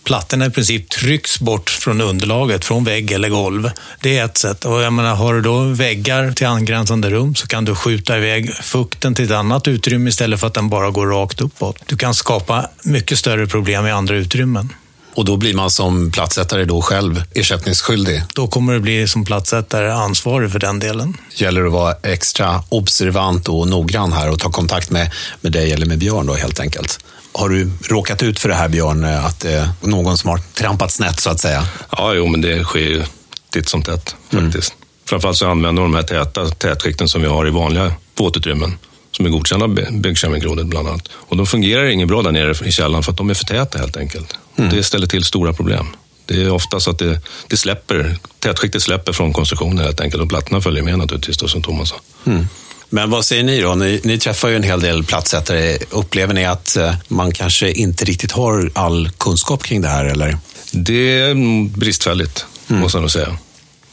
plattorna 0.04 0.46
i 0.46 0.50
princip 0.50 0.90
trycks 0.90 1.40
bort 1.40 1.70
från 1.70 2.02
underlaget, 2.02 2.66
från 2.66 2.84
vägg 2.84 3.12
eller 3.12 3.30
golv. 3.30 3.72
Det 4.02 4.18
är 4.18 4.26
ett 4.26 4.38
sätt. 4.38 4.66
Och 4.66 4.82
jag 4.82 4.94
menar, 4.94 5.16
har 5.16 5.34
du 5.34 5.42
då 5.42 5.64
väggar 5.64 6.32
till 6.32 6.48
angränsande 6.48 7.10
rum 7.10 7.36
så 7.36 7.48
kan 7.48 7.66
du 7.66 7.76
skjuta 7.76 8.18
iväg 8.18 8.54
fukten 8.54 9.16
till 9.16 9.26
ett 9.26 9.32
annat 9.32 9.68
utrymme 9.68 10.10
istället 10.10 10.40
för 10.40 10.48
att 10.48 10.54
den 10.54 10.70
bara 10.70 10.90
går 10.90 11.08
rakt 11.08 11.42
uppåt. 11.42 11.78
Du 11.86 11.98
kan 11.98 12.14
skapa 12.14 12.70
mycket 12.84 13.20
större 13.20 13.48
problem 13.48 13.88
i 13.88 13.92
andra 13.92 14.16
utrymmen. 14.16 14.70
Och 15.16 15.26
då 15.26 15.38
blir 15.38 15.54
man 15.54 15.72
som 15.72 16.12
platsättare 16.12 16.66
då 16.66 16.82
själv 16.82 17.24
ersättningsskyldig? 17.34 18.24
Då 18.36 18.48
kommer 18.48 18.74
du 18.74 18.80
bli 18.80 19.08
som 19.08 19.26
platsättare 19.26 19.92
ansvarig 19.92 20.52
för 20.52 20.60
den 20.60 20.80
delen. 20.80 21.18
Gäller 21.36 21.62
det 21.62 21.68
att 21.68 21.74
vara 21.74 21.96
extra 22.04 22.64
observant 22.70 23.50
och 23.50 23.68
noggrann 23.68 24.14
här 24.14 24.30
och 24.30 24.40
ta 24.40 24.52
kontakt 24.52 24.90
med, 24.90 25.12
med 25.42 25.52
dig 25.52 25.72
eller 25.72 25.86
med 25.86 25.98
Björn 26.00 26.26
då 26.26 26.34
helt 26.34 26.60
enkelt? 26.60 27.00
Har 27.34 27.50
du 27.50 27.72
råkat 27.90 28.24
ut 28.24 28.40
för 28.40 28.50
det 28.50 28.56
här 28.56 28.70
Björn, 28.70 29.06
att 29.06 29.40
det 29.40 29.54
är 29.54 29.70
någon 29.82 30.18
som 30.18 30.30
har 30.30 30.38
trampat 30.38 30.92
snett 30.92 31.20
så 31.20 31.30
att 31.30 31.40
säga? 31.40 31.66
Ja, 31.98 32.14
jo, 32.14 32.28
men 32.28 32.42
det 32.42 32.64
sker 32.64 32.80
ju 32.80 33.04
titt 33.50 33.70
som 33.70 33.84
tätt 33.84 34.16
faktiskt. 34.32 34.74
Mm. 34.74 34.86
Framförallt 35.06 35.38
så 35.38 35.50
använder 35.50 35.84
de 35.84 35.96
här 35.96 36.04
täta 36.04 36.50
tätskikten 36.50 37.10
som 37.10 37.22
vi 37.22 37.28
har 37.28 37.48
i 37.48 37.50
vanliga 37.50 37.94
våtutrymmen 38.18 38.78
som 39.12 39.26
är 39.26 39.30
godkända 39.30 39.66
av 39.66 39.76
Byggkemikrådet 39.92 40.66
bland 40.66 40.88
annat. 40.88 41.10
Och 41.14 41.38
de 41.38 41.46
fungerar 41.46 41.86
inget 41.86 42.08
bra 42.08 42.22
där 42.22 42.32
nere 42.32 42.68
i 42.68 42.72
källaren 42.72 43.04
för 43.04 43.12
att 43.12 43.18
de 43.18 43.30
är 43.30 43.34
för 43.34 43.46
täta 43.46 43.80
helt 43.80 43.98
enkelt. 43.98 44.36
Mm. 44.56 44.76
Det 44.76 44.84
ställer 44.84 45.08
till 45.08 45.24
stora 45.24 45.54
problem. 45.54 45.88
Det 46.26 46.42
är 46.44 46.52
ofta 46.52 46.80
så 46.80 46.92
att 46.92 47.00
det, 47.00 47.22
det 47.48 47.58
släpper, 47.58 48.16
tätskiktet 48.40 48.82
släpper 48.82 49.14
från 49.14 49.34
konstruktionen 49.34 49.78
helt 49.78 50.02
enkelt 50.02 50.24
och 50.24 50.30
plattorna 50.30 50.62
följer 50.62 50.84
med 50.84 50.98
naturligtvis 50.98 51.38
då, 51.38 51.48
som 51.48 51.62
Thomas 51.62 51.90
sa. 51.90 51.96
Mm. 52.26 52.48
Men 52.94 53.10
vad 53.10 53.26
säger 53.26 53.44
ni 53.44 53.62
då? 53.62 53.76
Ni, 53.76 54.02
ni, 54.04 54.18
träffar 54.18 54.50
ju 54.50 54.56
en 54.56 54.64
hel 54.64 54.82
del 54.82 55.04
platsättare. 55.04 55.78
Upplever 55.90 56.34
ni 56.34 56.46
att 56.46 56.76
eh, 56.76 56.94
man 57.08 57.32
kanske 57.32 57.72
inte 57.72 58.06
riktigt 58.06 58.32
har 58.32 58.72
all 58.76 59.10
kunskap 59.18 59.64
kring 59.64 59.82
det 59.82 59.88
här? 59.88 60.06
Eller? 60.06 60.38
Det 60.72 61.20
är 61.20 61.36
bristfälligt, 61.78 62.46
mm. 62.70 62.82
måste 62.82 62.98
jag 62.98 63.02
nog 63.02 63.12
säga. 63.12 63.38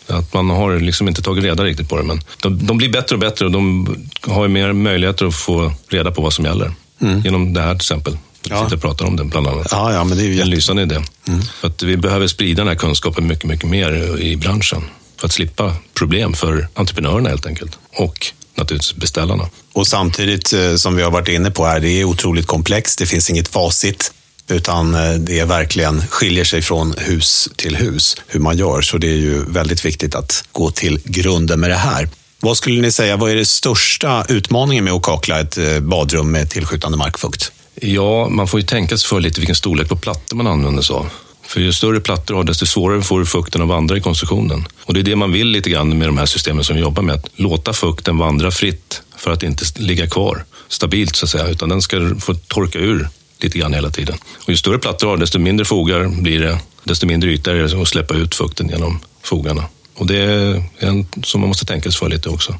Att 0.06 0.34
man 0.34 0.50
har 0.50 0.80
liksom 0.80 1.08
inte 1.08 1.22
tagit 1.22 1.44
reda 1.44 1.64
riktigt 1.64 1.88
på 1.88 1.96
det. 1.96 2.02
Men 2.02 2.20
de, 2.40 2.66
de 2.66 2.78
blir 2.78 2.88
bättre 2.88 3.14
och 3.16 3.20
bättre 3.20 3.44
och 3.44 3.50
de 3.50 3.88
har 4.20 4.48
mer 4.48 4.72
möjligheter 4.72 5.26
att 5.26 5.34
få 5.34 5.72
reda 5.88 6.10
på 6.10 6.22
vad 6.22 6.32
som 6.32 6.44
gäller. 6.44 6.72
Mm. 7.00 7.20
Genom 7.20 7.54
det 7.54 7.60
här 7.60 7.70
till 7.70 7.76
exempel. 7.76 8.18
Vi 8.48 8.54
ja. 8.54 8.64
sitter 8.64 8.76
och 8.76 8.82
pratar 8.82 9.06
om 9.06 9.16
det 9.16 9.24
bland 9.24 9.46
annat. 9.46 9.68
Ja, 9.70 9.92
ja, 9.92 10.04
men 10.04 10.18
det 10.18 10.24
är 10.24 10.26
ju 10.26 10.40
en 10.40 10.50
lysande 10.50 10.82
idé. 10.82 11.00
Mm. 11.28 11.42
För 11.60 11.68
att 11.68 11.82
vi 11.82 11.96
behöver 11.96 12.26
sprida 12.26 12.60
den 12.60 12.68
här 12.68 12.74
kunskapen 12.74 13.26
mycket, 13.26 13.44
mycket 13.44 13.68
mer 13.68 14.18
i 14.18 14.36
branschen. 14.36 14.84
För 15.16 15.26
att 15.26 15.32
slippa 15.32 15.74
problem 15.94 16.34
för 16.34 16.68
entreprenörerna 16.74 17.28
helt 17.28 17.46
enkelt. 17.46 17.78
Och 17.94 18.26
naturligtvis 18.54 18.94
beställarna. 18.94 19.48
Och 19.72 19.86
samtidigt 19.86 20.52
eh, 20.52 20.74
som 20.74 20.96
vi 20.96 21.02
har 21.02 21.10
varit 21.10 21.28
inne 21.28 21.50
på 21.50 21.66
här, 21.66 21.80
det 21.80 22.00
är 22.00 22.04
otroligt 22.04 22.46
komplext. 22.46 22.98
Det 22.98 23.06
finns 23.06 23.30
inget 23.30 23.48
facit. 23.48 24.12
Utan 24.48 24.94
eh, 24.94 25.12
det 25.12 25.38
är 25.38 25.46
verkligen 25.46 26.06
skiljer 26.06 26.44
sig 26.44 26.62
från 26.62 26.94
hus 26.98 27.48
till 27.56 27.76
hus 27.76 28.16
hur 28.26 28.40
man 28.40 28.56
gör. 28.56 28.82
Så 28.82 28.98
det 28.98 29.08
är 29.08 29.16
ju 29.16 29.44
väldigt 29.44 29.84
viktigt 29.84 30.14
att 30.14 30.44
gå 30.52 30.70
till 30.70 31.00
grunden 31.04 31.60
med 31.60 31.70
det 31.70 31.76
här. 31.76 32.08
Vad 32.40 32.56
skulle 32.56 32.80
ni 32.80 32.92
säga, 32.92 33.16
vad 33.16 33.30
är 33.30 33.36
det 33.36 33.46
största 33.46 34.24
utmaningen 34.28 34.84
med 34.84 34.92
att 34.92 35.02
kakla 35.02 35.40
ett 35.40 35.58
eh, 35.58 35.80
badrum 35.80 36.30
med 36.30 36.50
tillskjutande 36.50 36.98
markfukt? 36.98 37.52
Ja, 37.82 38.28
man 38.28 38.48
får 38.48 38.60
ju 38.60 38.66
tänka 38.66 38.98
sig 38.98 39.08
för 39.08 39.20
lite 39.20 39.40
vilken 39.40 39.56
storlek 39.56 39.88
på 39.88 39.96
plattor 39.96 40.36
man 40.36 40.46
använder 40.46 40.82
sig 40.82 40.96
av. 40.96 41.06
För 41.42 41.60
ju 41.60 41.72
större 41.72 42.00
plattor 42.00 42.34
du 42.34 42.38
har, 42.38 42.44
desto 42.44 42.66
svårare 42.66 43.02
får 43.02 43.18
du 43.18 43.26
fukten 43.26 43.62
att 43.62 43.68
vandra 43.68 43.96
i 43.96 44.00
konstruktionen. 44.00 44.68
Och 44.84 44.94
det 44.94 45.00
är 45.00 45.04
det 45.04 45.16
man 45.16 45.32
vill 45.32 45.46
lite 45.46 45.70
grann 45.70 45.98
med 45.98 46.08
de 46.08 46.18
här 46.18 46.26
systemen 46.26 46.64
som 46.64 46.76
vi 46.76 46.82
jobbar 46.82 47.02
med. 47.02 47.14
Att 47.14 47.30
låta 47.34 47.72
fukten 47.72 48.18
vandra 48.18 48.50
fritt 48.50 49.02
för 49.16 49.30
att 49.30 49.42
inte 49.42 49.64
ligga 49.76 50.06
kvar 50.06 50.44
stabilt 50.68 51.16
så 51.16 51.26
att 51.26 51.30
säga, 51.30 51.48
utan 51.48 51.68
den 51.68 51.82
ska 51.82 52.14
få 52.20 52.34
torka 52.34 52.78
ur 52.78 53.08
lite 53.40 53.58
grann 53.58 53.74
hela 53.74 53.90
tiden. 53.90 54.18
Och 54.44 54.50
ju 54.50 54.56
större 54.56 54.78
plattor 54.78 55.06
du 55.06 55.10
har, 55.10 55.16
desto 55.16 55.38
mindre 55.38 55.64
fogar 55.64 56.08
blir 56.22 56.40
det, 56.40 56.58
desto 56.84 57.06
mindre 57.06 57.30
yta 57.30 57.50
är 57.50 57.54
det 57.54 57.82
att 57.82 57.88
släppa 57.88 58.14
ut 58.14 58.34
fukten 58.34 58.68
genom 58.68 59.00
fogarna. 59.22 59.64
Och 59.94 60.06
det 60.06 60.16
är 60.16 60.62
en 60.78 61.06
som 61.22 61.40
man 61.40 61.48
måste 61.48 61.64
tänka 61.64 61.90
sig 61.90 61.98
för 61.98 62.08
lite 62.08 62.28
också. 62.28 62.54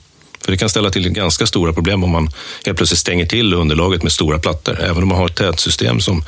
För 0.44 0.52
det 0.52 0.58
kan 0.58 0.68
ställa 0.68 0.90
till 0.90 1.10
ganska 1.10 1.46
stora 1.46 1.72
problem 1.72 2.04
om 2.04 2.10
man 2.10 2.30
helt 2.66 2.78
plötsligt 2.78 2.98
stänger 2.98 3.26
till 3.26 3.54
underlaget 3.54 4.02
med 4.02 4.12
stora 4.12 4.38
plattor. 4.38 4.80
Även 4.80 5.02
om 5.02 5.08
man 5.08 5.18
har 5.18 5.26
ett 5.26 5.36
tätsystem 5.36 6.00
som 6.00 6.24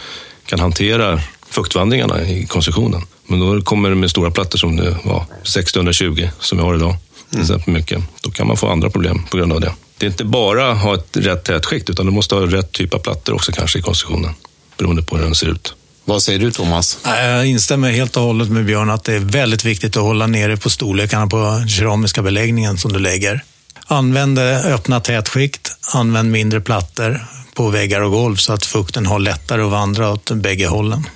kan 0.46 0.60
hantera 0.60 1.20
fuktvandringarna 1.50 2.22
i 2.22 2.46
konstruktionen. 2.46 3.02
Men 3.26 3.40
då 3.40 3.62
kommer 3.62 3.90
det 3.90 3.96
med 3.96 4.10
stora 4.10 4.30
plattor 4.30 4.58
som 4.58 4.76
det 4.76 4.96
var 5.04 5.24
60-120 5.44 6.28
som 6.40 6.58
vi 6.58 6.64
har 6.64 6.74
idag. 6.74 6.96
Till 7.30 7.40
exempel 7.40 7.72
mycket. 7.72 8.02
Då 8.22 8.30
kan 8.30 8.46
man 8.46 8.56
få 8.56 8.68
andra 8.68 8.90
problem 8.90 9.24
på 9.30 9.36
grund 9.36 9.52
av 9.52 9.60
det. 9.60 9.72
Det 9.98 10.06
är 10.06 10.10
inte 10.10 10.24
bara 10.24 10.70
att 10.70 10.78
ha 10.78 10.94
ett 10.94 11.16
rätt 11.16 11.44
tätskikt 11.44 11.90
utan 11.90 12.06
du 12.06 12.12
måste 12.12 12.34
ha 12.34 12.46
rätt 12.46 12.72
typ 12.72 12.94
av 12.94 12.98
plattor 12.98 13.34
också 13.34 13.52
kanske 13.52 13.78
i 13.78 13.82
konstruktionen. 13.82 14.34
Beroende 14.78 15.02
på 15.02 15.16
hur 15.16 15.24
den 15.24 15.34
ser 15.34 15.46
ut. 15.46 15.74
Vad 16.04 16.22
säger 16.22 16.38
du 16.38 16.50
Thomas? 16.50 16.98
Jag 17.04 17.46
instämmer 17.46 17.90
helt 17.90 18.16
och 18.16 18.22
hållet 18.22 18.48
med 18.48 18.64
Björn 18.64 18.90
att 18.90 19.04
det 19.04 19.14
är 19.14 19.18
väldigt 19.18 19.64
viktigt 19.64 19.96
att 19.96 20.02
hålla 20.02 20.26
nere 20.26 20.56
på 20.56 20.70
storlekarna 20.70 21.26
på 21.26 21.64
keramiska 21.68 22.22
beläggningen 22.22 22.78
som 22.78 22.92
du 22.92 22.98
lägger. 22.98 23.44
Använd 23.92 24.38
öppna 24.38 25.00
tätskikt, 25.00 25.76
använd 25.94 26.30
mindre 26.30 26.60
plattor 26.60 27.26
på 27.54 27.68
väggar 27.68 28.00
och 28.00 28.10
golv 28.10 28.36
så 28.36 28.52
att 28.52 28.66
fukten 28.66 29.06
har 29.06 29.18
lättare 29.18 29.62
att 29.62 29.70
vandra 29.70 30.12
åt 30.12 30.30
bägge 30.30 30.66
hållen. 30.66 31.06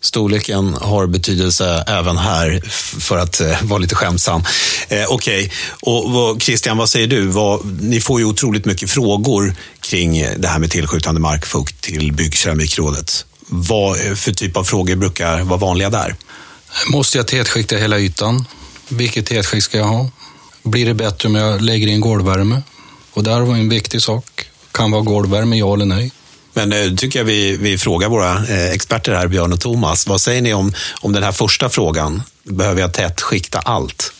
Storleken 0.00 0.74
har 0.74 1.06
betydelse 1.06 1.84
även 1.86 2.16
här, 2.16 2.60
för 3.00 3.18
att 3.18 3.40
eh, 3.40 3.62
vara 3.62 3.78
lite 3.78 3.94
skämtsam. 3.94 4.44
Eh, 4.88 5.04
Okej, 5.08 5.44
okay. 5.44 5.50
och 5.80 6.12
vad, 6.12 6.42
Christian, 6.42 6.76
vad 6.76 6.88
säger 6.88 7.06
du? 7.06 7.26
Vad, 7.26 7.82
ni 7.82 8.00
får 8.00 8.20
ju 8.20 8.26
otroligt 8.26 8.64
mycket 8.64 8.90
frågor 8.90 9.54
kring 9.80 10.26
det 10.36 10.48
här 10.48 10.58
med 10.58 10.70
tillskjutande 10.70 11.20
markfukt 11.20 11.80
till 11.80 12.12
Byggkeramikrådet. 12.12 13.26
Vad 13.46 13.96
för 13.96 14.32
typ 14.32 14.56
av 14.56 14.64
frågor 14.64 14.96
brukar 14.96 15.42
vara 15.42 15.58
vanliga 15.58 15.90
där? 15.90 16.14
Måste 16.92 17.18
jag 17.18 17.26
tätskikta 17.26 17.76
hela 17.76 17.98
ytan? 17.98 18.44
Vilket 18.88 19.26
tätskikt 19.26 19.64
ska 19.64 19.78
jag 19.78 19.86
ha? 19.86 20.10
Blir 20.62 20.86
det 20.86 20.94
bättre 20.94 21.28
om 21.28 21.34
jag 21.34 21.62
lägger 21.62 21.86
in 21.86 22.00
golvvärme? 22.00 22.62
Och 23.12 23.22
där 23.22 23.40
var 23.40 23.54
en 23.54 23.68
viktig 23.68 24.02
sak. 24.02 24.46
Kan 24.72 24.90
vara 24.90 25.02
golvvärme, 25.02 25.56
ja 25.56 25.74
eller 25.74 25.84
nej? 25.84 26.12
Men 26.52 26.68
nu 26.68 26.86
eh, 26.86 26.94
tycker 26.94 27.18
jag 27.18 27.24
vi, 27.24 27.56
vi 27.56 27.78
frågar 27.78 28.08
våra 28.08 28.32
eh, 28.32 28.70
experter 28.70 29.12
här, 29.12 29.28
Björn 29.28 29.52
och 29.52 29.60
Thomas. 29.60 30.06
Vad 30.06 30.20
säger 30.20 30.42
ni 30.42 30.54
om, 30.54 30.72
om 31.00 31.12
den 31.12 31.22
här 31.22 31.32
första 31.32 31.68
frågan? 31.68 32.22
Behöver 32.42 32.80
jag 32.80 32.94
tätskikta 32.94 33.58
allt? 33.58 34.12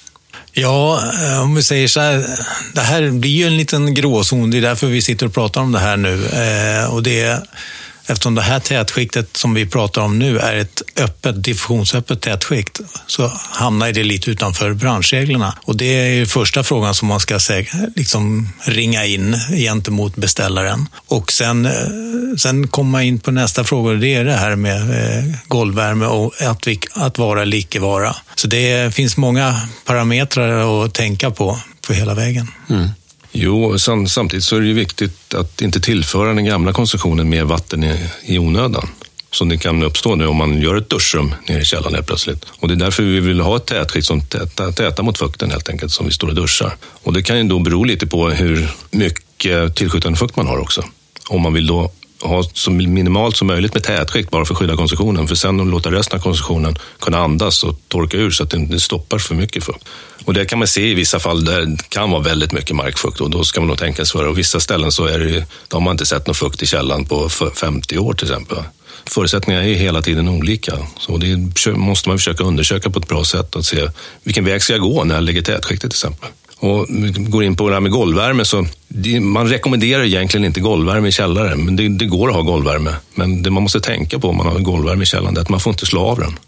Ja, 0.52 1.02
eh, 1.24 1.42
om 1.42 1.54
vi 1.54 1.62
säger 1.62 1.88
så 1.88 2.00
här, 2.00 2.26
det 2.74 2.80
här 2.80 3.10
blir 3.10 3.30
ju 3.30 3.46
en 3.46 3.56
liten 3.56 3.94
gråzon. 3.94 4.50
Det 4.50 4.56
är 4.56 4.62
därför 4.62 4.86
vi 4.86 5.02
sitter 5.02 5.26
och 5.26 5.34
pratar 5.34 5.60
om 5.60 5.72
det 5.72 5.78
här 5.78 5.96
nu. 5.96 6.28
och 6.90 7.02
det 7.02 7.42
Eftersom 8.06 8.34
det 8.34 8.42
här 8.42 8.60
tätskiktet 8.60 9.36
som 9.36 9.54
vi 9.54 9.66
pratar 9.66 10.02
om 10.02 10.18
nu 10.18 10.38
är 10.38 10.56
ett 10.56 10.82
öppet, 10.96 11.44
diffusionsöppet 11.44 12.20
tätskikt 12.20 12.80
så 13.06 13.32
hamnar 13.50 13.92
det 13.92 14.04
lite 14.04 14.30
utanför 14.30 14.72
branschreglerna. 14.72 15.54
Och 15.62 15.76
det 15.76 15.84
är 15.84 16.26
första 16.26 16.62
frågan 16.62 16.94
som 16.94 17.08
man 17.08 17.20
ska 17.20 17.38
liksom 17.96 18.48
ringa 18.64 19.04
in 19.04 19.36
gentemot 19.50 20.16
beställaren. 20.16 20.88
Och 21.06 21.32
sen, 21.32 21.66
eh, 21.66 21.72
sen 22.38 22.68
kommer 22.68 22.90
man 22.90 23.02
in 23.02 23.20
på 23.20 23.30
nästa 23.30 23.64
fråga, 23.64 23.90
och 23.90 23.98
det 23.98 24.14
är 24.14 24.24
det 24.24 24.36
här 24.36 24.56
med 24.56 24.80
eh, 24.80 25.34
golvvärme 25.48 26.06
och 26.06 26.42
att, 26.42 26.66
vi, 26.66 26.80
att 26.92 27.18
vara 27.18 27.42
eller 27.42 27.56
icke 27.56 27.80
vara. 27.80 28.16
Så 28.34 28.46
det 28.46 28.94
finns 28.94 29.16
många 29.16 29.60
parametrar 29.84 30.84
att 30.84 30.94
tänka 30.94 31.30
på, 31.30 31.58
på 31.86 31.92
hela 31.92 32.14
vägen. 32.14 32.48
Mm. 32.70 32.88
Jo, 33.32 33.78
samtidigt 34.08 34.44
så 34.44 34.56
är 34.56 34.60
det 34.60 34.66
ju 34.66 34.74
viktigt 34.74 35.34
att 35.34 35.62
inte 35.62 35.80
tillföra 35.80 36.34
den 36.34 36.44
gamla 36.44 36.72
konstruktionen 36.72 37.28
mer 37.28 37.44
vatten 37.44 37.84
i, 37.84 38.06
i 38.24 38.38
onödan. 38.38 38.88
Som 39.30 39.48
det 39.48 39.58
kan 39.58 39.82
uppstå 39.82 40.14
nu 40.14 40.26
om 40.26 40.36
man 40.36 40.60
gör 40.60 40.76
ett 40.76 40.90
duschrum 40.90 41.34
nere 41.48 41.60
i 41.60 41.64
källaren 41.64 41.94
helt 41.94 42.06
plötsligt. 42.06 42.44
Och 42.58 42.68
det 42.68 42.74
är 42.74 42.76
därför 42.76 43.02
vi 43.02 43.20
vill 43.20 43.40
ha 43.40 43.56
ett 43.56 43.66
tätskikt 43.66 44.06
som 44.06 44.20
tätar 44.20 44.72
täta 44.72 45.02
mot 45.02 45.18
fukten 45.18 45.50
helt 45.50 45.68
enkelt, 45.68 45.92
som 45.92 46.06
vi 46.06 46.12
står 46.12 46.28
och 46.28 46.34
duschar. 46.34 46.76
Och 47.02 47.12
det 47.12 47.22
kan 47.22 47.38
ju 47.38 47.44
då 47.44 47.58
bero 47.58 47.84
lite 47.84 48.06
på 48.06 48.28
hur 48.28 48.68
mycket 48.90 49.76
tillskjutande 49.76 50.18
fukt 50.18 50.36
man 50.36 50.46
har 50.46 50.58
också. 50.58 50.84
Om 51.28 51.42
man 51.42 51.52
vill 51.52 51.66
då 51.66 51.90
ha 52.22 52.42
så 52.54 52.70
minimalt 52.70 53.36
som 53.36 53.46
möjligt 53.46 53.74
med 53.74 53.82
tätskikt 53.82 54.30
bara 54.30 54.44
för 54.44 54.54
att 54.54 54.58
skydda 54.58 54.76
konstruktionen. 54.76 55.28
För 55.28 55.34
sen 55.34 55.56
låta 55.56 55.90
resten 55.90 56.18
av 56.18 56.22
konstruktionen 56.22 56.78
kunna 57.00 57.18
andas 57.18 57.64
och 57.64 57.78
torka 57.88 58.16
ur 58.16 58.30
så 58.30 58.42
att 58.42 58.50
det 58.50 58.56
inte 58.56 58.80
stoppar 58.80 59.18
för 59.18 59.34
mycket 59.34 59.64
fukt. 59.64 59.88
Och 60.24 60.34
det 60.34 60.44
kan 60.44 60.58
man 60.58 60.68
se 60.68 60.90
i 60.90 60.94
vissa 60.94 61.18
fall 61.18 61.44
där 61.44 61.66
det 61.66 61.88
kan 61.88 62.10
vara 62.10 62.22
väldigt 62.22 62.52
mycket 62.52 62.76
markfukt 62.76 63.20
och 63.20 63.30
då 63.30 63.44
ska 63.44 63.60
man 63.60 63.68
nog 63.68 63.78
tänka 63.78 64.04
sig 64.04 64.12
för. 64.12 64.28
Och 64.28 64.38
vissa 64.38 64.60
ställen 64.60 64.92
så 64.92 65.04
är 65.04 65.18
det, 65.18 65.46
då 65.68 65.76
har 65.76 65.80
man 65.80 65.92
inte 65.92 66.06
sett 66.06 66.26
någon 66.26 66.34
fukt 66.34 66.62
i 66.62 66.66
källan 66.66 67.04
på 67.04 67.28
50 67.28 67.98
år 67.98 68.12
till 68.12 68.26
exempel. 68.26 68.58
Förutsättningarna 69.04 69.64
är 69.64 69.74
hela 69.74 70.02
tiden 70.02 70.28
olika. 70.28 70.78
Så 70.98 71.16
det 71.16 71.66
måste 71.66 72.08
man 72.08 72.18
försöka 72.18 72.44
undersöka 72.44 72.90
på 72.90 72.98
ett 72.98 73.08
bra 73.08 73.24
sätt 73.24 73.56
och 73.56 73.64
se 73.64 73.88
vilken 74.22 74.44
väg 74.44 74.62
ska 74.62 74.72
jag 74.72 74.82
gå 74.82 75.04
när 75.04 75.14
jag 75.14 75.24
lägger 75.24 75.42
tätskiktet 75.42 75.90
till 75.90 75.96
exempel. 75.96 76.28
Och 76.62 76.86
går 77.16 77.44
in 77.44 77.56
på 77.56 77.68
det 77.68 77.74
här 77.74 77.80
med 77.80 77.90
golvvärme 77.90 78.44
så 78.44 78.66
det, 78.88 79.20
man 79.20 79.48
rekommenderar 79.48 80.04
egentligen 80.04 80.44
inte 80.44 80.60
golvvärme 80.60 81.08
i 81.08 81.12
källaren, 81.12 81.64
men 81.64 81.76
det, 81.76 81.88
det, 81.88 82.06
går 82.06 82.28
att 82.28 82.34
ha 82.34 82.42
golvvärme. 82.42 82.96
Men 83.14 83.42
det 83.42 83.50
man 83.50 83.62
måste 83.62 83.80
tänka 83.80 84.18
på 84.18 84.28
om 84.28 84.36
man 84.36 84.46
har 84.46 84.58
golvvärme 84.58 85.02
i 85.02 85.06
källaren 85.06 85.36
är 85.36 85.40
att 85.40 85.48
man 85.48 85.60
får 85.60 85.72
inte 85.72 85.86
slå 85.86 86.00
av 86.00 86.18
den. 86.18 86.38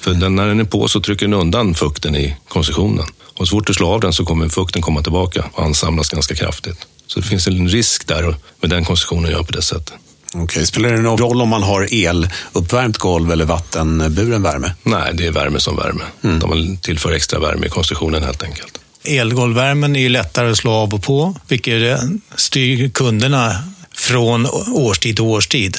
För 0.00 0.14
den, 0.14 0.36
när 0.36 0.46
den 0.46 0.60
är 0.60 0.64
på 0.64 0.88
så 0.88 1.00
trycker 1.00 1.26
den 1.26 1.34
undan 1.34 1.74
fukten 1.74 2.16
i 2.16 2.36
konstruktionen. 2.48 3.06
Och 3.38 3.48
så 3.48 3.56
fort 3.56 3.66
du 3.66 3.74
slår 3.74 3.94
av 3.94 4.00
den 4.00 4.12
så 4.12 4.24
kommer 4.24 4.48
fukten 4.48 4.82
komma 4.82 5.02
tillbaka 5.02 5.44
och 5.52 5.64
ansamlas 5.64 6.08
ganska 6.08 6.34
kraftigt. 6.34 6.86
Så 7.06 7.20
det 7.20 7.26
finns 7.26 7.46
en 7.46 7.68
risk 7.68 8.06
där 8.06 8.36
med 8.60 8.70
den 8.70 8.84
konstruktionen 8.84 9.24
jag 9.24 9.32
gör 9.32 9.42
på 9.44 9.52
det 9.52 9.62
sättet. 9.62 9.94
Okej, 10.34 10.66
spelar 10.66 10.92
det 10.92 10.98
någon 10.98 11.18
roll 11.18 11.42
om 11.42 11.48
man 11.48 11.62
har 11.62 11.88
eluppvärmt 11.92 12.98
golv 12.98 13.32
eller 13.32 13.44
vattenburen 13.44 14.42
värme? 14.42 14.74
Nej, 14.82 15.10
det 15.14 15.26
är 15.26 15.32
värme 15.32 15.60
som 15.60 15.76
värme. 15.76 16.02
Mm. 16.24 16.38
De 16.38 16.76
tillför 16.76 17.12
extra 17.12 17.40
värme 17.40 17.66
i 17.66 17.70
konstruktionen 17.70 18.22
helt 18.22 18.42
enkelt. 18.42 18.80
Elgolvvärmen 19.04 19.96
är 19.96 20.00
ju 20.00 20.08
lättare 20.08 20.50
att 20.50 20.56
slå 20.56 20.72
av 20.72 20.94
och 20.94 21.02
på, 21.02 21.36
vilket 21.48 22.00
styr 22.36 22.88
kunderna 22.88 23.64
från 23.94 24.46
årstid 24.72 25.16
till 25.16 25.24
årstid. 25.24 25.78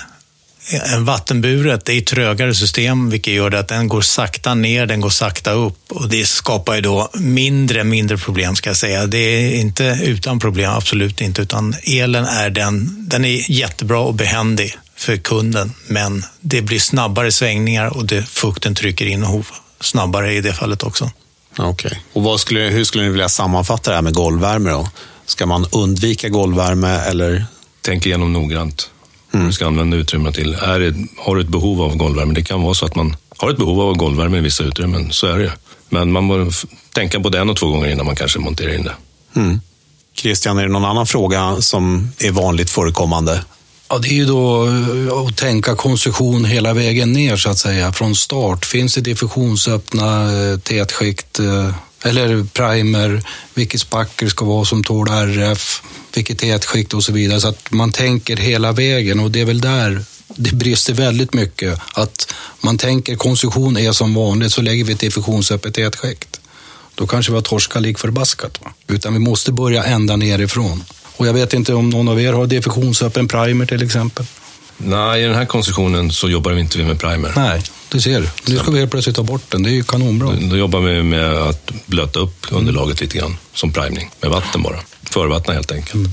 En 0.94 1.06
vattenburet 1.06 1.86
det 1.86 1.94
är 1.94 1.98
ett 1.98 2.06
trögare 2.06 2.56
system 2.56 3.10
vilket 3.10 3.34
gör 3.34 3.54
att 3.54 3.68
den 3.68 3.88
går 3.88 4.02
sakta 4.02 4.54
ner, 4.54 4.86
den 4.86 5.02
går 5.02 5.10
sakta 5.10 5.52
upp 5.52 5.92
och 5.92 6.10
det 6.10 6.26
skapar 6.26 6.76
ju 6.76 6.82
då 6.82 7.10
mindre, 7.14 7.84
mindre 7.84 8.18
problem 8.18 8.56
ska 8.56 8.70
jag 8.70 8.78
säga. 8.78 9.06
Det 9.06 9.18
är 9.18 9.56
inte 9.56 10.00
utan 10.04 10.40
problem, 10.40 10.72
absolut 10.72 11.22
inte, 11.22 11.42
utan 11.42 11.76
elen 11.84 12.26
är 12.26 12.50
den, 12.50 13.06
den 13.10 13.26
är 13.26 13.52
jättebra 13.52 14.00
och 14.00 14.14
behändig 14.14 14.78
för 14.96 15.18
kunden, 15.18 15.72
men 15.88 16.26
det 16.40 16.62
blir 16.62 16.80
snabbare 16.80 17.32
svängningar 17.32 17.98
och 17.98 18.06
det, 18.06 18.24
fukten 18.24 18.76
trycker 18.76 19.06
in 19.06 19.44
snabbare 19.82 20.34
i 20.34 20.42
det 20.42 20.54
fallet 20.54 20.84
också. 20.84 21.12
Okej. 21.58 21.88
Okay. 21.88 22.00
Och 22.14 22.24
vad 22.24 22.40
skulle, 22.40 22.60
hur 22.60 22.84
skulle 22.84 23.04
ni 23.04 23.10
vilja 23.10 23.30
sammanfatta 23.30 23.90
det 23.92 23.96
här 23.96 24.02
med 24.02 24.14
golvvärme 24.14 24.70
då? 24.70 24.90
Ska 25.26 25.46
man 25.46 25.66
undvika 25.72 26.30
golvvärme 26.30 26.90
eller? 26.90 27.46
Tänk 27.82 28.06
igenom 28.06 28.34
noggrant 28.34 28.90
mm. 29.34 29.48
du 29.48 29.54
ska 29.54 29.68
använda 29.68 29.98
utrymmen 29.98 30.34
till. 30.34 30.54
Är 30.54 30.80
det, 30.80 30.96
har 31.18 31.36
du 31.36 31.42
ett 31.42 31.48
behov 31.48 31.82
av 31.82 31.98
golvvärme? 31.98 32.34
Det 32.34 32.44
kan 32.44 32.62
vara 32.62 32.74
så 32.74 32.86
att 32.86 32.96
man 32.96 33.16
har 33.38 33.50
ett 33.50 33.58
behov 33.58 33.82
av 33.82 33.96
golvvärme 33.96 34.38
i 34.38 34.42
vissa 34.42 34.64
utrymmen, 34.64 35.12
så 35.12 35.28
är 35.28 35.40
det 35.40 35.52
Men 35.90 36.12
man 36.12 36.28
bör 36.28 36.52
tänka 36.94 37.20
på 37.20 37.30
det 37.30 37.40
en 37.40 37.50
och 37.50 37.58
två 37.58 37.68
gånger 37.68 37.88
innan 37.88 38.06
man 38.06 38.16
kanske 38.16 38.40
monterar 38.40 38.74
in 38.74 38.84
det. 38.84 38.96
Mm. 39.36 39.62
Christian, 40.16 40.58
är 40.58 40.64
det 40.64 40.72
någon 40.72 40.86
annan 40.86 41.06
fråga 41.06 41.62
som 41.62 42.12
är 42.20 42.32
vanligt 42.32 42.70
förekommande? 42.70 43.42
Ja, 43.90 43.98
det 43.98 44.08
är 44.08 44.14
ju 44.14 44.26
då 44.26 44.68
eh, 44.68 45.18
att 45.18 45.38
tänka 45.38 45.76
konstruktion 45.76 46.46
hela 46.46 46.74
vägen 46.74 47.14
ner 47.14 47.38
så 47.38 47.50
att 47.50 47.58
säga, 47.58 47.94
från 47.94 48.16
start. 48.16 48.66
Finns 48.66 48.96
det 48.96 49.02
diffusionsöppna 49.02 50.34
eh, 50.34 50.60
tätskikt 50.60 51.40
eh, 51.40 51.72
eller 52.04 52.44
primer, 52.54 53.24
vilket 53.54 53.82
spackel 53.82 54.30
ska 54.30 54.46
vara 54.46 54.66
som 54.66 54.84
tål 54.84 55.08
RF, 55.10 55.82
vilket 56.16 56.40
tätskikt 56.40 56.94
och 56.94 57.04
så 57.04 57.12
vidare. 57.12 57.42
Så 57.42 57.48
att 57.48 57.72
man 57.72 57.92
tänker 57.92 58.38
hela 58.38 58.72
vägen 58.72 59.20
och 59.20 59.32
det 59.32 59.42
är 59.42 59.46
väl 59.46 59.62
där 59.62 60.04
det 60.28 60.52
brister 60.52 60.94
väldigt 60.94 61.34
mycket. 61.34 61.80
Att 61.94 62.34
man 62.62 62.78
tänker 62.78 63.16
konstruktion 63.16 63.78
är 63.78 63.92
som 63.92 64.14
vanligt 64.14 64.54
så 64.54 64.62
lägger 64.62 64.84
vi 64.84 64.94
ett 64.94 65.00
diffusionsöppet 65.00 65.74
tätskikt. 65.74 66.40
Då 66.96 67.08
kanske 67.08 67.32
vi 67.32 67.36
har 67.36 67.42
torskat 67.42 67.82
lik 67.82 68.00
förbaskat. 68.00 68.60
Va? 68.64 68.74
Utan 68.88 69.14
vi 69.14 69.20
måste 69.20 69.52
börja 69.52 69.84
ända 69.84 70.16
nerifrån 70.16 70.84
och 71.18 71.28
jag 71.28 71.34
vet 71.34 71.54
inte 71.54 71.74
om 71.74 71.90
någon 71.90 72.08
av 72.08 72.22
er 72.22 72.34
har 72.34 72.48
diffusionsöppen 72.48 73.28
primer 73.28 73.66
till 73.66 73.84
exempel? 73.84 74.26
Nej, 74.78 75.24
i 75.24 75.26
den 75.26 75.36
här 75.36 75.46
konstruktionen 75.46 76.12
så 76.12 76.30
jobbar 76.30 76.52
vi 76.52 76.62
inte 76.62 76.78
med 76.78 77.00
primer. 77.00 77.34
Nej, 77.36 77.62
du 77.90 78.02
ser. 78.02 78.30
Nu 78.48 78.58
ska 78.58 78.72
vi 78.72 78.80
helt 78.80 78.92
plötsligt 78.92 79.16
ta 79.16 79.24
bort 79.24 79.42
den. 79.50 79.64
Det 79.64 79.70
är 79.70 79.74
ju 79.74 79.84
kanonbra. 79.84 80.34
Då 80.42 80.58
jobbar 80.58 80.80
vi 80.80 81.04
med 81.04 81.34
att 81.34 81.72
blöta 81.86 82.20
upp 82.20 82.48
underlaget 82.52 83.02
lite 83.02 83.18
grann, 83.18 83.38
som 83.54 83.72
primning, 83.72 84.12
med 84.22 84.32
vatten 84.32 84.64
bara. 84.64 84.80
Förvattna 85.04 85.54
helt 85.54 85.72
enkelt. 85.72 86.10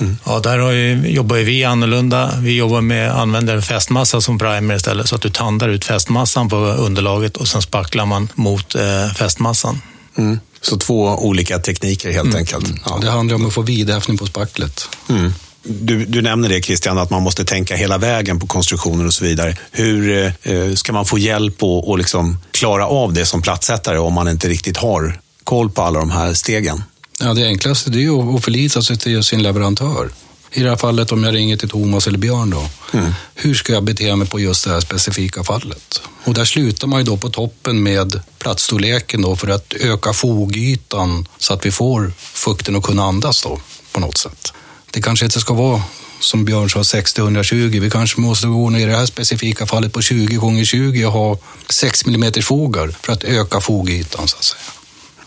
Mm. 0.00 0.16
Ja, 0.24 0.40
där 0.40 0.58
har 0.58 0.72
ju, 0.72 1.08
jobbar 1.08 1.36
ju 1.36 1.44
vi 1.44 1.64
annorlunda. 1.64 2.30
Vi 2.38 2.56
jobbar 2.56 2.80
med, 2.80 3.10
använder 3.10 3.60
fästmassa 3.60 4.20
som 4.20 4.38
primer 4.38 4.74
istället, 4.74 5.08
så 5.08 5.14
att 5.14 5.22
du 5.22 5.30
tandar 5.30 5.68
ut 5.68 5.84
fästmassan 5.84 6.48
på 6.48 6.56
underlaget 6.56 7.36
och 7.36 7.48
sen 7.48 7.62
spacklar 7.62 8.06
man 8.06 8.28
mot 8.34 8.74
eh, 8.74 9.14
fästmassan. 9.16 9.80
Mm. 10.16 10.38
Så 10.62 10.76
två 10.76 11.04
olika 11.04 11.58
tekniker 11.58 12.12
helt 12.12 12.34
enkelt. 12.34 12.66
Ja. 12.84 12.98
Det 13.02 13.10
handlar 13.10 13.36
om 13.36 13.46
att 13.46 13.52
få 13.52 13.62
vidhäftning 13.62 14.18
på 14.18 14.26
spacklet. 14.26 14.88
Mm. 15.08 15.32
Du, 15.62 16.04
du 16.04 16.22
nämner 16.22 16.48
det 16.48 16.62
Christian, 16.62 16.98
att 16.98 17.10
man 17.10 17.22
måste 17.22 17.44
tänka 17.44 17.76
hela 17.76 17.98
vägen 17.98 18.40
på 18.40 18.46
konstruktioner 18.46 19.06
och 19.06 19.14
så 19.14 19.24
vidare. 19.24 19.56
Hur 19.70 20.32
eh, 20.42 20.74
ska 20.74 20.92
man 20.92 21.04
få 21.04 21.18
hjälp 21.18 21.62
och, 21.62 21.88
och 21.88 21.98
liksom 21.98 22.38
klara 22.50 22.86
av 22.86 23.12
det 23.12 23.26
som 23.26 23.42
plattsättare 23.42 23.98
om 23.98 24.14
man 24.14 24.28
inte 24.28 24.48
riktigt 24.48 24.76
har 24.76 25.20
koll 25.44 25.70
på 25.70 25.82
alla 25.82 25.98
de 25.98 26.10
här 26.10 26.34
stegen? 26.34 26.82
Ja, 27.20 27.34
det 27.34 27.46
enklaste 27.46 27.90
det 27.90 28.04
är 28.04 28.36
att 28.36 28.44
förlita 28.44 28.82
sig 28.82 28.98
till 28.98 29.22
sin 29.22 29.42
leverantör. 29.42 30.10
I 30.54 30.62
det 30.62 30.68
här 30.68 30.76
fallet 30.76 31.12
om 31.12 31.24
jag 31.24 31.34
ringer 31.34 31.56
till 31.56 31.68
Thomas 31.68 32.06
eller 32.06 32.18
Björn 32.18 32.50
då. 32.50 32.68
Mm. 32.98 33.12
Hur 33.34 33.54
ska 33.54 33.72
jag 33.72 33.84
bete 33.84 34.16
mig 34.16 34.28
på 34.28 34.40
just 34.40 34.64
det 34.64 34.70
här 34.70 34.80
specifika 34.80 35.44
fallet? 35.44 36.02
Och 36.24 36.34
där 36.34 36.44
slutar 36.44 36.86
man 36.86 37.00
ju 37.00 37.04
då 37.04 37.16
på 37.16 37.30
toppen 37.30 37.82
med 37.82 38.20
platsstorleken 38.38 39.22
då 39.22 39.36
för 39.36 39.48
att 39.48 39.72
öka 39.72 40.12
fogytan 40.12 41.28
så 41.38 41.54
att 41.54 41.66
vi 41.66 41.70
får 41.70 42.12
fukten 42.18 42.76
att 42.76 42.82
kunna 42.82 43.04
andas 43.04 43.42
då 43.42 43.60
på 43.92 44.00
något 44.00 44.18
sätt. 44.18 44.52
Det 44.90 45.02
kanske 45.02 45.24
inte 45.24 45.40
ska 45.40 45.54
vara 45.54 45.82
som 46.20 46.44
Björn 46.44 46.70
sa 46.70 46.80
60-120. 46.80 47.80
Vi 47.80 47.90
kanske 47.90 48.20
måste 48.20 48.46
gå 48.46 48.70
ner 48.70 48.88
i 48.88 48.90
det 48.90 48.96
här 48.96 49.06
specifika 49.06 49.66
fallet 49.66 49.92
på 49.92 50.02
20 50.02 50.36
gånger 50.36 50.64
20 50.64 51.04
och 51.04 51.12
ha 51.12 51.38
6 51.70 52.06
mm 52.06 52.32
fogar 52.42 52.94
för 53.02 53.12
att 53.12 53.24
öka 53.24 53.60
fogytan 53.60 54.28
så 54.28 54.36
att 54.36 54.44
säga. 54.44 54.62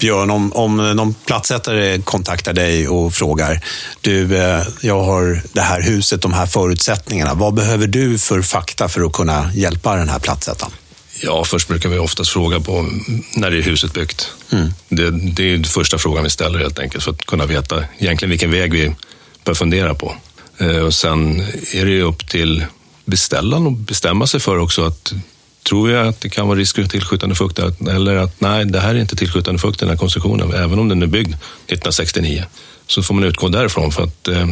Björn, 0.06 0.32
om, 0.32 0.54
om 0.54 0.78
någon 0.78 1.14
platsättare 1.14 2.02
kontaktar 2.02 2.54
dig 2.54 2.88
och 2.88 3.14
frågar, 3.14 3.62
du, 4.02 4.38
eh, 4.38 4.62
jag 4.82 5.04
har 5.04 5.42
det 5.54 5.62
här 5.62 5.82
huset, 5.82 6.22
de 6.22 6.34
här 6.34 6.46
förutsättningarna. 6.46 7.34
Vad 7.34 7.54
behöver 7.54 7.88
du 7.88 8.18
för 8.18 8.42
fakta 8.42 8.90
för 8.90 9.02
att 9.02 9.14
kunna 9.14 9.52
hjälpa 9.54 9.96
den 9.96 10.10
här 10.10 10.20
platsättaren? 10.20 10.72
Ja, 11.22 11.44
först 11.44 11.68
brukar 11.68 11.90
vi 11.90 11.98
oftast 11.98 12.32
fråga 12.32 12.60
på 12.60 12.90
när 13.36 13.52
är 13.52 13.62
huset 13.62 13.94
byggt. 13.94 14.32
Mm. 14.52 14.74
Det, 14.90 15.12
det 15.12 15.50
är 15.50 15.54
den 15.54 15.64
första 15.64 15.98
frågan 15.98 16.24
vi 16.24 16.30
ställer 16.30 16.60
helt 16.60 16.80
enkelt 16.80 17.04
för 17.04 17.12
att 17.12 17.26
kunna 17.26 17.46
veta 17.46 17.84
egentligen 17.98 18.30
vilken 18.30 18.52
väg 18.52 18.74
vi 18.74 18.96
bör 19.44 19.54
fundera 19.54 19.94
på. 19.96 20.16
Eh, 20.58 20.78
och 20.78 20.94
sen 20.94 21.40
är 21.74 21.86
det 21.86 22.02
upp 22.02 22.28
till 22.28 22.66
beställaren 23.06 23.68
att 23.68 23.78
bestämma 23.78 24.28
sig 24.28 24.40
för 24.40 24.58
också 24.58 24.86
att 24.86 25.14
tror 25.70 25.92
jag 25.92 26.08
att 26.08 26.22
det 26.22 26.30
kan 26.30 26.48
vara 26.48 26.60
risk 26.60 26.76
för 26.76 26.84
tillskjutande 26.84 27.36
fukt 27.36 27.60
eller 27.90 28.16
att 28.16 28.42
nej, 28.42 28.66
det 28.66 28.80
här 28.80 28.96
är 28.96 29.00
inte 29.00 29.16
tillskjutande 29.16 29.60
fukt 29.60 29.82
i 29.82 29.86
den 29.86 29.90
här 29.90 29.98
konstruktionen, 29.98 30.54
även 30.54 30.80
om 30.80 30.90
den 30.90 31.02
är 31.02 31.08
byggd 31.08 31.34
1969. 31.34 32.46
Så 32.88 33.04
får 33.04 33.14
man 33.14 33.24
utgå 33.24 33.48
därifrån 33.48 33.92
för 33.92 34.04
att 34.04 34.28
eh, 34.28 34.48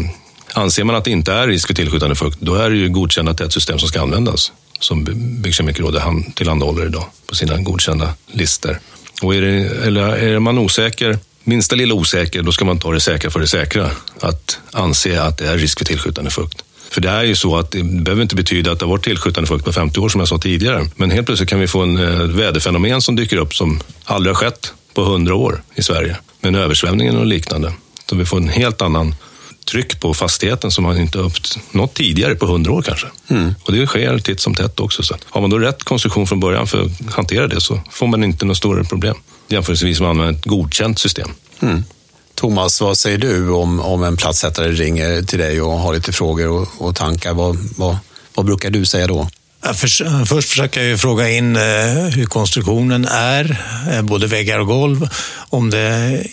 anser 0.54 0.84
man 0.84 0.96
att 0.96 1.04
det 1.04 1.12
inte 1.12 1.34
är 1.34 1.48
risk 1.48 1.68
för 1.68 1.74
tillskjutande 1.74 2.16
fukt, 2.16 2.38
då 2.42 2.56
är 2.56 2.70
det 2.70 2.76
ju 2.76 2.90
godkänt 2.90 3.30
att 3.30 3.38
det 3.38 3.44
är 3.44 3.46
ett 3.46 3.54
system 3.54 3.80
som 3.80 3.88
ska 3.88 4.02
användas 4.02 4.52
som 4.80 5.04
Byggkemikerrådet 5.42 6.04
tillhandahåller 6.36 6.86
idag 6.86 7.06
på 7.28 7.36
sina 7.36 7.58
godkända 7.58 8.14
listor. 8.32 8.80
Och 9.22 9.36
är, 9.36 9.42
det, 9.42 9.86
eller 9.86 10.02
är 10.02 10.40
man 10.40 10.58
osäker, 10.58 11.20
minsta 11.44 11.76
lilla 11.76 11.94
osäker, 11.94 12.42
då 12.42 12.52
ska 12.52 12.66
man 12.66 12.80
ta 12.80 12.92
det 12.92 13.00
säkra 13.00 13.32
för 13.32 13.40
det 13.40 13.48
säkra. 13.48 13.92
Att 14.20 14.60
anse 14.72 15.22
att 15.22 15.38
det 15.38 15.48
är 15.48 15.58
risk 15.58 15.78
för 15.78 15.86
tillskjutande 15.86 16.32
fukt. 16.32 16.64
För 16.94 17.02
det 17.02 17.10
är 17.10 17.24
ju 17.24 17.36
så 17.36 17.58
att 17.58 17.72
det 17.72 17.84
behöver 17.84 18.22
inte 18.22 18.36
betyda 18.36 18.72
att 18.72 18.80
det 18.80 18.86
har 18.86 18.90
varit 18.90 19.04
tillskjutande 19.04 19.48
fukt 19.48 19.66
på 19.66 19.74
50 19.74 20.00
år 20.00 20.10
som 20.10 20.20
jag 20.20 20.28
sa 20.28 20.38
tidigare. 20.38 20.88
Men 20.96 21.12
helt 21.12 21.26
plötsligt 21.26 21.50
kan 21.50 21.60
vi 21.60 21.68
få 21.68 21.82
en 21.82 21.98
eh, 21.98 22.20
väderfenomen 22.20 23.02
som 23.02 23.16
dyker 23.16 23.38
upp 23.38 23.56
som 23.56 23.80
aldrig 24.06 24.36
har 24.36 24.40
skett 24.40 24.74
på 24.94 25.02
100 25.02 25.36
år 25.36 25.64
i 25.76 25.84
Sverige. 25.84 26.18
Med 26.42 26.50
en 26.50 26.56
översvämning 26.56 27.18
och 27.18 27.26
liknande. 27.26 27.74
Så 28.10 28.16
vi 28.16 28.26
får 28.26 28.38
en 28.38 28.50
helt 28.50 28.82
annan 28.82 29.16
tryck 29.66 30.00
på 30.00 30.14
fastigheten 30.14 30.72
som 30.72 30.84
man 30.84 30.98
inte 30.98 31.18
uppnått 31.18 31.94
tidigare 31.94 32.36
på 32.36 32.46
100 32.46 32.72
år 32.72 32.82
kanske. 32.82 33.08
Mm. 33.28 33.56
Och 33.64 33.74
det 33.74 33.88
sker 33.88 34.20
titt 34.20 34.40
som 34.40 34.56
tätt 34.56 34.80
också. 34.80 35.04
Så 35.04 35.16
har 35.30 35.42
man 35.42 35.50
då 35.50 35.60
rätt 35.60 35.84
konstruktion 35.84 36.28
från 36.28 36.40
början 36.40 36.68
för 36.68 36.82
att 36.82 37.14
hantera 37.14 37.48
det 37.48 37.62
så 37.62 37.82
får 37.92 38.08
man 38.08 38.24
inte 38.24 38.46
några 38.46 38.56
stora 38.56 38.84
problem 38.84 39.16
jämförelsevis 39.48 40.00
med 40.00 40.10
att 40.10 40.12
använda 40.12 40.40
ett 40.40 40.46
godkänt 40.46 41.00
system. 41.00 41.30
Mm. 41.60 41.84
Thomas, 42.44 42.82
vad 42.82 42.98
säger 42.98 43.18
du 43.18 43.50
om, 43.50 43.80
om 43.80 44.04
en 44.04 44.18
platssättare 44.18 44.72
ringer 44.72 45.22
till 45.22 45.40
dig 45.40 45.62
och 45.62 45.72
har 45.72 45.94
lite 45.94 46.12
frågor 46.12 46.50
och, 46.50 46.68
och 46.78 46.96
tankar? 46.96 47.34
Vad, 47.34 47.58
vad, 47.78 47.98
vad 48.34 48.46
brukar 48.46 48.70
du 48.70 48.86
säga 48.86 49.08
då? 49.08 49.28
Först, 49.74 50.02
först 50.26 50.50
försöker 50.50 50.84
jag 50.84 51.00
fråga 51.00 51.30
in 51.30 51.56
eh, 51.56 51.62
hur 52.16 52.26
konstruktionen 52.26 53.06
är, 53.06 53.62
eh, 53.92 54.02
både 54.02 54.28
väggar 54.28 54.60
och 54.60 54.68
golv. 54.68 55.10
Om 55.50 55.70
det, 55.70 56.24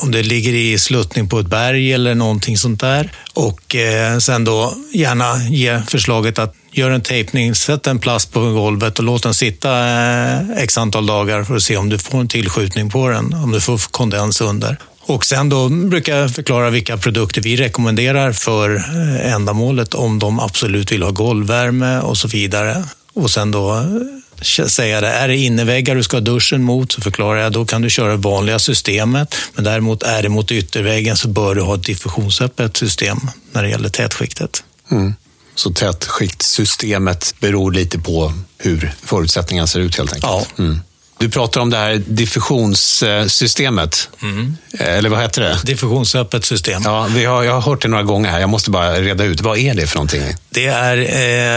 om 0.00 0.10
det 0.10 0.22
ligger 0.22 0.54
i 0.54 0.78
sluttning 0.78 1.28
på 1.28 1.38
ett 1.38 1.46
berg 1.46 1.92
eller 1.92 2.14
någonting 2.14 2.58
sånt 2.58 2.80
där. 2.80 3.12
Och 3.34 3.76
eh, 3.76 4.18
sen 4.18 4.44
då 4.44 4.74
gärna 4.92 5.44
ge 5.50 5.82
förslaget 5.88 6.38
att 6.38 6.54
göra 6.72 6.94
en 6.94 7.02
tejpning, 7.02 7.54
sätt 7.54 7.86
en 7.86 7.98
plast 7.98 8.32
på 8.32 8.40
golvet 8.40 8.98
och 8.98 9.04
låt 9.04 9.22
den 9.22 9.34
sitta 9.34 9.88
eh, 9.88 10.50
x 10.56 10.78
antal 10.78 11.06
dagar 11.06 11.44
för 11.44 11.56
att 11.56 11.62
se 11.62 11.76
om 11.76 11.88
du 11.88 11.98
får 11.98 12.20
en 12.20 12.28
tillskjutning 12.28 12.90
på 12.90 13.08
den, 13.08 13.34
om 13.34 13.52
du 13.52 13.60
får 13.60 13.78
kondens 13.78 14.40
under. 14.40 14.78
Och 15.06 15.26
sen 15.26 15.48
då 15.48 15.68
brukar 15.68 16.16
jag 16.16 16.34
förklara 16.34 16.70
vilka 16.70 16.96
produkter 16.96 17.40
vi 17.40 17.56
rekommenderar 17.56 18.32
för 18.32 18.76
eh, 18.76 19.32
ändamålet 19.32 19.94
om 19.94 20.18
de 20.18 20.40
absolut 20.40 20.92
vill 20.92 21.02
ha 21.02 21.10
golvvärme 21.10 22.00
och 22.00 22.18
så 22.18 22.28
vidare. 22.28 22.84
Och 23.14 23.30
sen 23.30 23.50
då 23.50 23.74
eh, 23.76 24.66
säga 24.66 25.00
det, 25.00 25.08
är 25.08 25.28
det 25.28 25.36
inneväggar 25.36 25.94
du 25.94 26.02
ska 26.02 26.16
ha 26.16 26.20
duschen 26.20 26.62
mot 26.62 26.92
så 26.92 27.00
förklarar 27.00 27.40
jag, 27.40 27.52
då 27.52 27.64
kan 27.64 27.82
du 27.82 27.90
köra 27.90 28.16
vanliga 28.16 28.58
systemet. 28.58 29.34
Men 29.54 29.64
däremot 29.64 30.02
är 30.02 30.22
det 30.22 30.28
mot 30.28 30.50
ytterväggen 30.50 31.16
så 31.16 31.28
bör 31.28 31.54
du 31.54 31.62
ha 31.62 31.74
ett 31.74 31.84
diffusionsöppet 31.84 32.76
system 32.76 33.18
när 33.52 33.62
det 33.62 33.68
gäller 33.68 33.88
tätskiktet. 33.88 34.64
Mm. 34.90 35.14
Så 35.54 35.72
tätskiktsystemet 35.72 37.34
beror 37.40 37.72
lite 37.72 37.98
på 37.98 38.32
hur 38.58 38.92
förutsättningarna 39.02 39.66
ser 39.66 39.80
ut 39.80 39.96
helt 39.96 40.12
enkelt? 40.12 40.32
Ja. 40.58 40.64
Mm. 40.64 40.80
Du 41.22 41.28
pratar 41.28 41.60
om 41.60 41.70
det 41.70 41.76
här 41.76 42.02
diffusionssystemet. 42.06 44.08
Mm. 44.22 44.56
Eller 44.78 45.08
vad 45.08 45.20
heter 45.20 45.42
det? 45.42 45.58
Diffusionsöppet 45.64 46.44
system. 46.44 46.82
Ja, 46.84 47.06
vi 47.10 47.24
har, 47.24 47.42
jag 47.42 47.52
har 47.52 47.60
hört 47.60 47.82
det 47.82 47.88
några 47.88 48.02
gånger 48.02 48.30
här. 48.30 48.40
Jag 48.40 48.48
måste 48.48 48.70
bara 48.70 49.00
reda 49.00 49.24
ut. 49.24 49.40
Vad 49.40 49.58
är 49.58 49.74
det 49.74 49.86
för 49.86 49.96
någonting? 49.96 50.22
Det 50.50 50.66
är, 50.66 50.96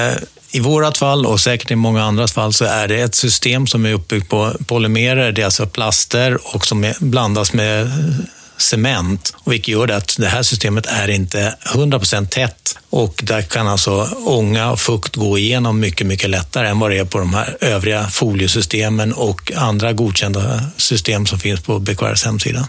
eh, 0.09 0.13
i 0.51 0.59
vårat 0.59 0.97
fall 0.97 1.25
och 1.25 1.39
säkert 1.39 1.71
i 1.71 1.75
många 1.75 2.03
andras 2.03 2.33
fall, 2.33 2.53
så 2.53 2.65
är 2.65 2.87
det 2.87 3.01
ett 3.01 3.15
system 3.15 3.67
som 3.67 3.85
är 3.85 3.93
uppbyggt 3.93 4.29
på 4.29 4.53
polymerer. 4.67 5.31
Det 5.31 5.41
är 5.41 5.45
alltså 5.45 5.65
plaster 5.65 6.55
och 6.55 6.65
som 6.65 6.93
blandas 6.99 7.53
med 7.53 7.91
cement. 8.57 9.33
Och 9.37 9.53
vilket 9.53 9.67
gör 9.67 9.87
det 9.87 9.95
att 9.95 10.15
det 10.19 10.27
här 10.27 10.43
systemet 10.43 10.85
är 10.85 11.07
inte 11.07 11.55
100% 11.65 12.27
tätt 12.27 12.77
och 12.89 13.21
där 13.23 13.41
kan 13.41 13.67
alltså 13.67 14.09
ånga 14.25 14.71
och 14.71 14.79
fukt 14.79 15.15
gå 15.15 15.37
igenom 15.37 15.79
mycket, 15.79 16.07
mycket 16.07 16.29
lättare 16.29 16.67
än 16.67 16.79
vad 16.79 16.91
det 16.91 16.97
är 16.97 17.05
på 17.05 17.17
de 17.17 17.33
här 17.33 17.57
övriga 17.61 18.07
foliesystemen 18.07 19.13
och 19.13 19.51
andra 19.55 19.93
godkända 19.93 20.61
system 20.77 21.25
som 21.25 21.39
finns 21.39 21.61
på 21.61 21.79
BKRs 21.79 22.25
hemsida. 22.25 22.67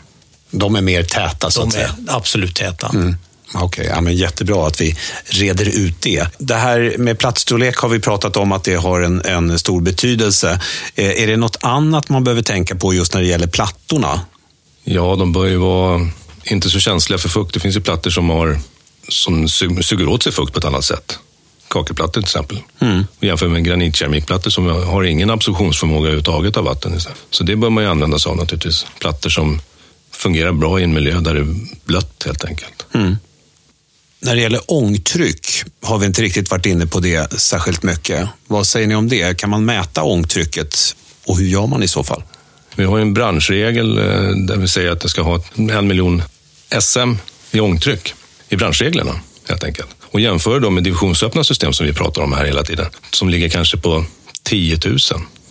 De 0.51 0.77
är 0.77 0.81
mer 0.81 1.03
täta 1.03 1.51
så 1.51 1.61
de 1.61 1.69
att 1.69 1.75
säga? 1.75 1.95
De 1.97 2.13
är 2.13 2.17
absolut 2.17 2.55
täta. 2.55 2.89
Mm. 2.89 3.17
Okej, 3.55 3.91
okay, 3.91 4.05
ja, 4.05 4.11
jättebra 4.11 4.67
att 4.67 4.81
vi 4.81 4.97
reder 5.25 5.79
ut 5.79 6.03
det. 6.03 6.27
Det 6.39 6.55
här 6.55 6.95
med 6.99 7.19
platsstorlek 7.19 7.77
har 7.77 7.89
vi 7.89 8.01
pratat 8.01 8.37
om 8.37 8.53
att 8.53 8.65
det 8.65 8.75
har 8.75 9.01
en, 9.01 9.23
en 9.25 9.59
stor 9.59 9.81
betydelse. 9.81 10.61
Eh, 10.95 11.23
är 11.23 11.27
det 11.27 11.37
något 11.37 11.57
annat 11.61 12.09
man 12.09 12.25
behöver 12.25 12.43
tänka 12.43 12.75
på 12.75 12.95
just 12.95 13.15
när 13.15 13.21
det 13.21 13.27
gäller 13.27 13.47
plattorna? 13.47 14.21
Ja, 14.89 15.17
de 15.17 15.33
bör 15.33 15.47
ju 15.47 15.57
vara 15.57 16.11
inte 16.45 16.71
så 16.71 16.81
känsliga 16.81 17.19
för 17.19 17.29
fukt. 17.29 17.55
Det 17.55 17.61
finns 17.61 17.77
ju 17.77 17.81
plattor 17.81 18.11
som, 18.11 18.31
har, 18.31 18.59
som 19.09 19.49
suger 19.49 20.09
åt 20.09 20.23
sig 20.23 20.33
fukt 20.33 20.53
på 20.53 20.59
ett 20.59 20.65
annat 20.65 20.85
sätt. 20.85 21.19
Kakelplattor 21.69 22.13
till 22.13 22.23
exempel. 22.23 22.59
Mm. 22.81 23.05
Jämfört 23.21 23.51
med 23.51 23.65
granitkeramikplattor 23.65 24.51
som 24.51 24.67
har 24.67 25.03
ingen 25.03 25.31
absorptionsförmåga 25.31 26.01
överhuvudtaget 26.01 26.57
av 26.57 26.65
vatten. 26.65 27.01
Så 27.31 27.45
det 27.45 27.57
bör 27.57 27.71
man 27.71 27.85
ju 27.85 27.91
använda 27.91 28.19
sig 28.19 28.31
av 28.31 28.37
naturligtvis. 28.37 28.87
Plattor 28.99 29.31
som 29.31 29.61
fungerar 30.11 30.53
bra 30.53 30.81
i 30.81 30.83
en 30.83 30.95
miljö 30.95 31.21
där 31.21 31.35
det 31.35 31.41
är 31.41 31.57
blött 31.85 32.23
helt 32.27 32.45
enkelt. 32.45 32.87
Mm. 32.95 33.17
När 34.21 34.35
det 34.35 34.41
gäller 34.41 34.61
ångtryck 34.67 35.47
har 35.83 35.99
vi 35.99 36.07
inte 36.07 36.23
riktigt 36.23 36.51
varit 36.51 36.67
inne 36.67 36.87
på 36.87 37.01
det 37.01 37.33
särskilt 37.41 37.83
mycket. 37.83 38.29
Vad 38.47 38.67
säger 38.67 38.87
ni 38.87 38.95
om 38.95 39.09
det? 39.09 39.39
Kan 39.39 39.51
man 39.51 39.65
mäta 39.65 40.03
ångtrycket 40.03 40.97
och 41.27 41.39
hur 41.39 41.47
gör 41.47 41.67
man 41.67 41.83
i 41.83 41.89
så 41.89 42.05
fall? 42.05 42.23
Vi 42.77 42.85
har 42.85 42.99
en 42.99 43.15
branschregel 43.15 43.99
eh, 43.99 44.05
där 44.47 44.57
vi 44.57 44.69
säger 44.69 44.91
att 44.91 45.01
det 45.01 45.09
ska 45.09 45.23
ha 45.23 45.41
en 45.57 45.87
miljon 45.87 46.23
SM 46.81 47.15
i 47.53 47.61
ångtryck 47.61 48.15
i 48.49 48.57
branschreglerna 48.57 49.21
helt 49.49 49.65
enkelt. 49.65 49.89
Och 50.11 50.21
jämför 50.21 50.61
då 50.61 50.71
med 50.71 50.83
divisionsöppna 50.83 51.45
system 51.45 51.73
som 51.73 51.87
vi 51.87 51.93
pratar 51.93 52.23
om 52.23 52.33
här 52.33 52.45
hela 52.45 52.63
tiden, 52.63 52.87
som 53.11 53.29
ligger 53.29 53.49
kanske 53.49 53.77
på 53.77 54.05
10 54.43 54.79
000, 54.85 54.99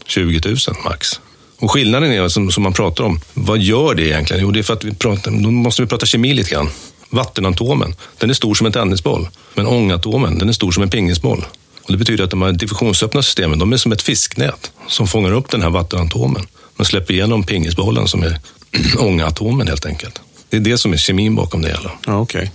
20 0.05 0.41
000 0.49 0.57
max. 0.85 1.19
Och 1.59 1.71
skillnaden 1.71 2.11
är 2.11 2.27
som, 2.27 2.51
som 2.51 2.63
man 2.63 2.73
pratar 2.73 3.03
om, 3.03 3.19
vad 3.33 3.59
gör 3.59 3.95
det 3.95 4.03
egentligen? 4.03 4.43
Jo, 4.43 4.51
det 4.51 4.59
är 4.59 4.63
för 4.63 4.73
att 4.73 4.83
vi 4.83 4.95
pratar, 4.95 5.31
då 5.31 5.51
måste 5.51 5.81
vi 5.81 5.87
prata 5.87 6.05
kemi 6.05 6.33
lite 6.33 6.49
grann. 6.49 6.69
Vattenatomen, 7.09 7.95
den 8.17 8.29
är 8.29 8.33
stor 8.33 8.55
som 8.55 8.65
en 8.65 8.73
tennisboll. 8.73 9.27
Men 9.53 9.67
ångatomen, 9.67 10.37
den 10.37 10.49
är 10.49 10.53
stor 10.53 10.71
som 10.71 10.83
en 10.83 10.89
pingisboll. 10.89 11.45
Och 11.83 11.91
det 11.91 11.97
betyder 11.97 12.23
att 12.23 12.29
de 12.29 12.41
här 12.41 12.51
diffusionsöppna 12.51 13.21
systemen, 13.21 13.59
de 13.59 13.73
är 13.73 13.77
som 13.77 13.91
ett 13.91 14.01
fisknät 14.01 14.71
som 14.87 15.07
fångar 15.07 15.31
upp 15.31 15.51
den 15.51 15.61
här 15.61 15.69
vattenatomen. 15.69 16.45
Man 16.75 16.85
släpper 16.85 17.13
igenom 17.13 17.43
pingisbollen 17.43 18.07
som 18.07 18.23
är 18.23 18.39
ångatomen 18.99 19.67
helt 19.67 19.85
enkelt. 19.85 20.21
Det 20.49 20.57
är 20.57 20.61
det 20.61 20.77
som 20.77 20.93
är 20.93 20.97
kemin 20.97 21.35
bakom 21.35 21.61
det 21.61 21.67
hela. 21.67 21.91
Ja, 22.05 22.19
okay. 22.19 22.49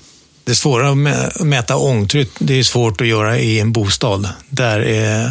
Det 0.45 0.55
svåra 0.55 0.95
med 0.95 1.27
att 1.27 1.41
mäta 1.41 1.77
ångtryck, 1.77 2.29
det 2.39 2.59
är 2.59 2.63
svårt 2.63 3.01
att 3.01 3.07
göra 3.07 3.39
i 3.39 3.61
en 3.61 3.73
bostad. 3.73 4.29
Där 4.49 4.81
är, 4.81 5.31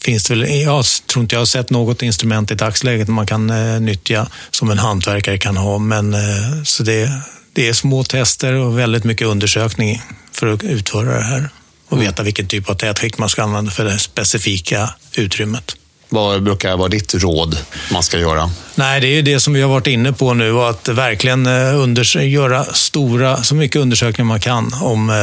finns 0.00 0.24
det 0.24 0.34
väl, 0.34 0.60
jag 0.60 0.84
tror 1.06 1.22
inte 1.22 1.34
jag 1.34 1.40
har 1.40 1.46
sett 1.46 1.70
något 1.70 2.02
instrument 2.02 2.50
i 2.50 2.54
dagsläget 2.54 3.08
man 3.08 3.26
kan 3.26 3.50
eh, 3.50 3.80
nyttja 3.80 4.26
som 4.50 4.70
en 4.70 4.78
hantverkare 4.78 5.38
kan 5.38 5.56
ha. 5.56 5.78
Men, 5.78 6.14
eh, 6.14 6.62
så 6.64 6.82
det, 6.82 7.10
det 7.52 7.68
är 7.68 7.72
små 7.72 8.04
tester 8.04 8.52
och 8.52 8.78
väldigt 8.78 9.04
mycket 9.04 9.26
undersökning 9.26 10.02
för 10.32 10.46
att 10.46 10.64
utföra 10.64 11.14
det 11.14 11.24
här 11.24 11.48
och 11.86 11.92
mm. 11.92 12.04
veta 12.06 12.22
vilken 12.22 12.46
typ 12.46 12.70
av 12.70 12.74
tätskikt 12.74 13.18
man 13.18 13.28
ska 13.28 13.42
använda 13.42 13.70
för 13.70 13.84
det 13.84 13.98
specifika 13.98 14.90
utrymmet. 15.14 15.76
Vad 16.08 16.42
brukar 16.42 16.76
vara 16.76 16.88
ditt 16.88 17.14
råd 17.14 17.58
man 17.92 18.02
ska 18.02 18.18
göra? 18.18 18.50
Nej, 18.74 19.00
det 19.00 19.06
är 19.06 19.22
det 19.22 19.40
som 19.40 19.52
vi 19.52 19.62
har 19.62 19.68
varit 19.68 19.86
inne 19.86 20.12
på 20.12 20.34
nu, 20.34 20.60
att 20.60 20.88
verkligen 20.88 21.46
eh, 21.46 22.28
göra 22.28 22.64
stora, 22.64 23.36
så 23.36 23.54
mycket 23.54 23.82
undersökningar 23.82 24.28
man 24.28 24.40
kan 24.40 24.72
om 24.80 25.10
eh, 25.10 25.16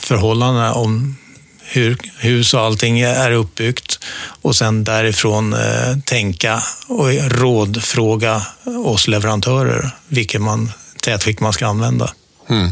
förhållandena, 0.00 0.74
om 0.74 1.16
hur 1.70 1.96
hus 2.18 2.54
och 2.54 2.60
allting 2.60 3.00
är 3.00 3.30
uppbyggt 3.30 3.98
och 4.42 4.56
sen 4.56 4.84
därifrån 4.84 5.52
eh, 5.52 5.98
tänka 6.04 6.62
och 6.88 7.08
rådfråga 7.30 8.42
oss 8.84 9.08
leverantörer 9.08 9.90
vilken 10.08 10.42
man, 10.42 10.72
tätskikt 11.02 11.40
man 11.40 11.52
ska 11.52 11.66
använda. 11.66 12.10
Mm. 12.50 12.70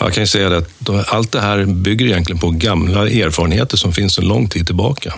Jag 0.00 0.12
kan 0.12 0.22
ju 0.22 0.26
säga 0.26 0.56
att 0.56 0.90
allt 1.06 1.32
det 1.32 1.40
här 1.40 1.64
bygger 1.64 2.06
egentligen 2.06 2.40
på 2.40 2.50
gamla 2.50 3.08
erfarenheter 3.08 3.76
som 3.76 3.92
finns 3.92 4.18
en 4.18 4.28
lång 4.28 4.48
tid 4.48 4.66
tillbaka. 4.66 5.14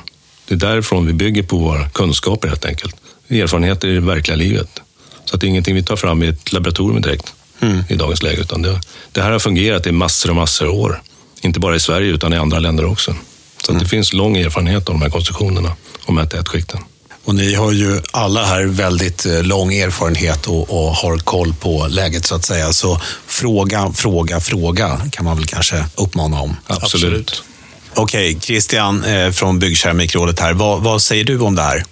Det 0.51 0.57
är 0.57 0.59
därifrån 0.59 1.07
vi 1.07 1.13
bygger 1.13 1.43
på 1.43 1.57
våra 1.57 1.89
kunskaper 1.89 2.49
helt 2.49 2.65
enkelt. 2.65 2.97
Erfarenheter 3.29 3.89
i 3.89 3.95
det 3.95 4.01
verkliga 4.01 4.37
livet. 4.37 4.81
Så 5.25 5.35
att 5.35 5.41
det 5.41 5.47
är 5.47 5.49
ingenting 5.49 5.75
vi 5.75 5.83
tar 5.83 5.97
fram 5.97 6.23
i 6.23 6.29
ett 6.29 6.53
laboratorium 6.53 7.03
direkt 7.03 7.33
mm. 7.61 7.83
i 7.89 7.95
dagens 7.95 8.23
läge. 8.23 8.41
Utan 8.41 8.63
det, 8.63 8.81
det, 9.13 9.23
här 9.23 9.31
har 9.31 9.39
fungerat 9.39 9.87
i 9.87 9.93
massor 9.93 10.31
och 10.31 10.37
massor 10.37 10.67
av 10.67 10.75
år. 10.75 11.03
Inte 11.43 11.61
bara 11.61 11.77
i 11.77 11.81
Sverige 11.81 12.13
utan 12.13 12.33
i 12.33 12.37
andra 12.37 12.59
länder 12.59 12.85
också. 12.85 13.15
Så 13.67 13.73
mm. 13.73 13.83
det 13.83 13.89
finns 13.89 14.13
lång 14.13 14.37
erfarenhet 14.37 14.89
av 14.89 14.95
de 14.95 15.03
här 15.03 15.11
konstruktionerna 15.11 15.73
och 16.07 16.15
med 16.15 16.31
tätskikten. 16.31 16.81
Och 17.25 17.35
ni 17.35 17.55
har 17.55 17.73
ju 17.73 18.01
alla 18.11 18.45
här 18.45 18.65
väldigt 18.65 19.27
eh, 19.27 19.43
lång 19.43 19.75
erfarenhet 19.75 20.47
och, 20.47 20.71
och, 20.71 20.95
har 20.95 21.19
koll 21.19 21.55
på 21.55 21.87
läget 21.91 22.25
så 22.25 22.35
att 22.35 22.45
säga. 22.45 22.73
Så 22.73 23.01
fråga, 23.27 23.93
fråga, 23.95 24.41
fråga 24.41 25.01
kan 25.13 25.25
man 25.25 25.37
väl 25.37 25.47
kanske 25.47 25.85
uppmana 25.97 26.41
om. 26.41 26.57
Absolut. 26.67 26.85
Absolut. 26.85 27.43
Okej, 27.95 28.39
Christian 28.41 29.05
eh, 29.05 29.31
från 29.31 29.59
Byggkeramikrådet 29.59 30.41
här. 30.41 30.53
Vad, 30.53 30.83
vad, 30.83 31.03
säger 31.03 31.25
du 31.25 31.41
om 31.41 31.55
det 31.55 31.63
här? 31.63 31.85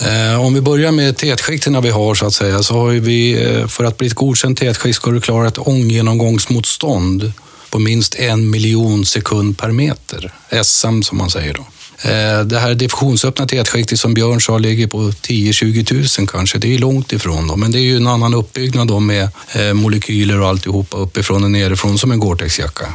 Eh, 0.00 0.40
om 0.40 0.54
vi 0.54 0.60
börjar 0.60 0.92
med 0.92 1.16
tätskikten 1.16 1.82
vi 1.82 1.90
har 1.90 2.14
så 2.14 2.26
att 2.26 2.34
säga, 2.34 2.62
så 2.62 2.74
har 2.74 2.90
vi 2.90 3.44
eh, 3.44 3.66
för 3.66 3.84
att 3.84 3.98
bli 3.98 4.06
ett 4.06 4.14
godkänt 4.14 4.58
tätskikt 4.58 4.96
ska 4.96 5.10
du 5.10 5.20
klara 5.20 5.48
ett 5.48 5.58
ånggenomgångsmotstånd 5.58 7.32
på 7.70 7.78
minst 7.78 8.14
en 8.14 8.50
miljon 8.50 9.06
sekund 9.06 9.58
per 9.58 9.70
meter. 9.70 10.32
SM 10.62 11.02
som 11.02 11.18
man 11.18 11.30
säger 11.30 11.54
då. 11.54 11.66
Eh, 12.02 12.44
det 12.44 12.58
här 12.58 12.74
diffusionsöppna 12.74 13.46
tätskiktet 13.46 14.00
som 14.00 14.14
Björn 14.14 14.40
sa 14.40 14.58
ligger 14.58 14.86
på 14.86 14.98
10-20 14.98 16.20
000 16.20 16.28
kanske. 16.28 16.58
Det 16.58 16.74
är 16.74 16.78
långt 16.78 17.12
ifrån 17.12 17.48
då, 17.48 17.56
men 17.56 17.72
det 17.72 17.78
är 17.78 17.82
ju 17.82 17.96
en 17.96 18.06
annan 18.06 18.34
uppbyggnad 18.34 18.88
då 18.88 19.00
med 19.00 19.28
eh, 19.52 19.72
molekyler 19.72 20.40
och 20.40 20.48
alltihopa 20.48 20.96
uppifrån 20.96 21.44
och 21.44 21.50
nerifrån 21.50 21.98
som 21.98 22.12
en 22.12 22.20
Gore-Tex-jacka. 22.20 22.86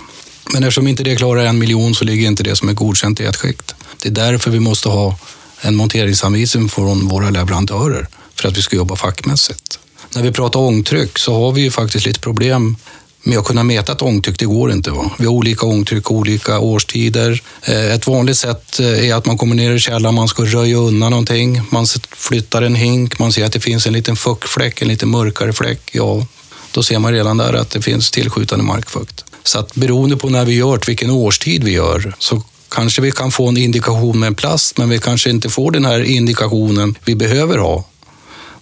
Men 0.54 0.64
eftersom 0.64 0.88
inte 0.88 1.04
det 1.04 1.16
klarar 1.16 1.46
en 1.46 1.60
miljon 1.60 1.96
så 1.96 2.06
ligger 2.06 2.28
inte 2.28 2.44
det 2.44 2.56
som 2.56 2.70
är 2.70 2.74
godkänt 2.74 3.20
i 3.20 3.24
ett 3.24 3.36
skikt. 3.36 3.76
Det 4.02 4.10
är 4.10 4.14
därför 4.14 4.52
vi 4.52 4.60
måste 4.60 4.90
ha 4.90 5.18
en 5.62 5.76
monteringsanvisning 5.76 6.70
från 6.70 7.08
våra 7.08 7.30
leverantörer 7.30 8.08
för 8.36 8.48
att 8.48 8.58
vi 8.58 8.62
ska 8.62 8.76
jobba 8.76 8.96
fackmässigt. 8.96 9.80
När 10.16 10.24
vi 10.24 10.32
pratar 10.32 10.60
ångtryck 10.60 11.20
så 11.20 11.34
har 11.34 11.52
vi 11.52 11.62
ju 11.62 11.72
faktiskt 11.72 12.06
lite 12.06 12.20
problem 12.20 12.78
med 13.24 13.38
att 13.38 13.46
kunna 13.46 13.64
mäta 13.64 13.92
ett 13.92 14.02
ångtryck. 14.02 14.40
Det 14.40 14.46
går 14.46 14.72
inte. 14.72 14.92
Va? 14.92 15.12
Vi 15.18 15.26
har 15.26 15.34
olika 15.34 15.66
ångtryck, 15.66 16.12
olika 16.12 16.60
årstider. 16.60 17.42
Eh, 17.64 17.94
ett 17.94 18.08
vanligt 18.08 18.38
sätt 18.38 18.80
eh, 18.80 19.10
är 19.10 19.16
att 19.16 19.26
man 19.26 19.38
kommer 19.38 19.56
ner 19.56 19.72
i 19.72 19.80
källaren, 19.80 20.16
man 20.16 20.28
ska 20.28 20.46
röja 20.46 20.78
undan 20.78 21.12
någonting. 21.12 21.62
Man 21.70 21.86
flyttar 22.12 22.62
en 22.62 22.76
hink, 22.76 23.20
man 23.20 23.32
ser 23.32 23.46
att 23.46 23.52
det 23.52 23.60
finns 23.60 23.88
en 23.88 23.94
liten 23.94 24.16
fuktfläck, 24.16 24.82
en 24.82 24.88
lite 24.88 25.06
mörkare 25.06 25.54
fläck. 25.54 25.90
Ja, 25.92 26.28
då 26.72 26.84
ser 26.84 27.00
man 27.00 27.12
redan 27.12 27.38
där 27.38 27.54
att 27.54 27.70
det 27.70 27.82
finns 27.82 28.12
tillskjutande 28.12 28.66
markfukt. 28.66 29.25
Så 29.46 29.60
att 29.60 29.76
beroende 29.76 30.18
på 30.18 30.30
när 30.30 30.46
vi 30.46 30.54
gör 30.54 30.78
det, 30.78 30.88
vilken 30.88 31.10
årstid 31.10 31.64
vi 31.64 31.72
gör, 31.72 32.16
så 32.20 32.44
kanske 32.70 33.02
vi 33.02 33.12
kan 33.12 33.32
få 33.32 33.48
en 33.48 33.58
indikation 33.58 34.20
med 34.20 34.28
en 34.28 34.36
plast, 34.36 34.78
men 34.78 34.90
vi 34.90 35.00
kanske 35.00 35.30
inte 35.30 35.50
får 35.50 35.72
den 35.72 35.86
här 35.86 36.04
indikationen 36.04 36.98
vi 37.06 37.16
behöver 37.16 37.58
ha. 37.58 37.84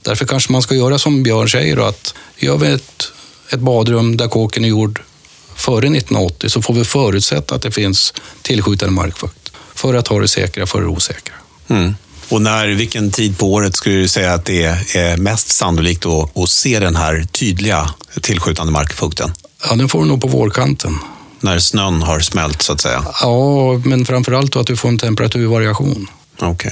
Därför 0.01 0.25
kanske 0.25 0.51
man 0.51 0.61
ska 0.61 0.75
göra 0.75 0.99
som 0.99 1.23
Björn 1.23 1.49
säger, 1.49 1.87
att 1.89 2.13
gör 2.37 2.57
vi 2.57 2.67
ett, 2.67 3.11
ett 3.49 3.59
badrum 3.59 4.17
där 4.17 4.27
kåken 4.27 4.65
är 4.65 4.69
gjord 4.69 5.01
före 5.55 5.85
1980 5.85 6.49
så 6.49 6.61
får 6.61 6.73
vi 6.73 6.83
förutsätta 6.83 7.55
att 7.55 7.61
det 7.61 7.71
finns 7.71 8.13
tillskjutande 8.41 8.93
markfukt 8.93 9.51
för 9.75 9.93
att 9.93 10.07
ha 10.07 10.19
det 10.19 10.27
säkra 10.27 10.65
före 10.65 10.81
det 10.81 10.87
osäkra. 10.87 11.35
Mm. 11.67 11.95
Och 12.29 12.41
när, 12.41 12.67
vilken 12.67 13.11
tid 13.11 13.37
på 13.37 13.53
året 13.53 13.75
skulle 13.75 13.95
du 13.95 14.07
säga 14.07 14.33
att 14.33 14.45
det 14.45 14.63
är 14.95 15.17
mest 15.17 15.49
sannolikt 15.49 16.05
att, 16.05 16.37
att 16.37 16.49
se 16.49 16.79
den 16.79 16.95
här 16.95 17.27
tydliga 17.31 17.93
tillskjutande 18.21 18.73
markfukten? 18.73 19.31
Ja, 19.69 19.75
den 19.75 19.89
får 19.89 19.99
du 19.99 20.05
nog 20.05 20.21
på 20.21 20.27
vårkanten. 20.27 20.97
När 21.39 21.59
snön 21.59 22.01
har 22.01 22.19
smält 22.19 22.61
så 22.61 22.73
att 22.73 22.81
säga? 22.81 23.05
Ja, 23.21 23.81
men 23.85 24.05
framförallt 24.05 24.55
att 24.55 24.67
du 24.67 24.77
får 24.77 24.89
en 24.89 24.97
temperaturvariation. 24.97 26.07
Okej. 26.35 26.49
Okay. 26.49 26.71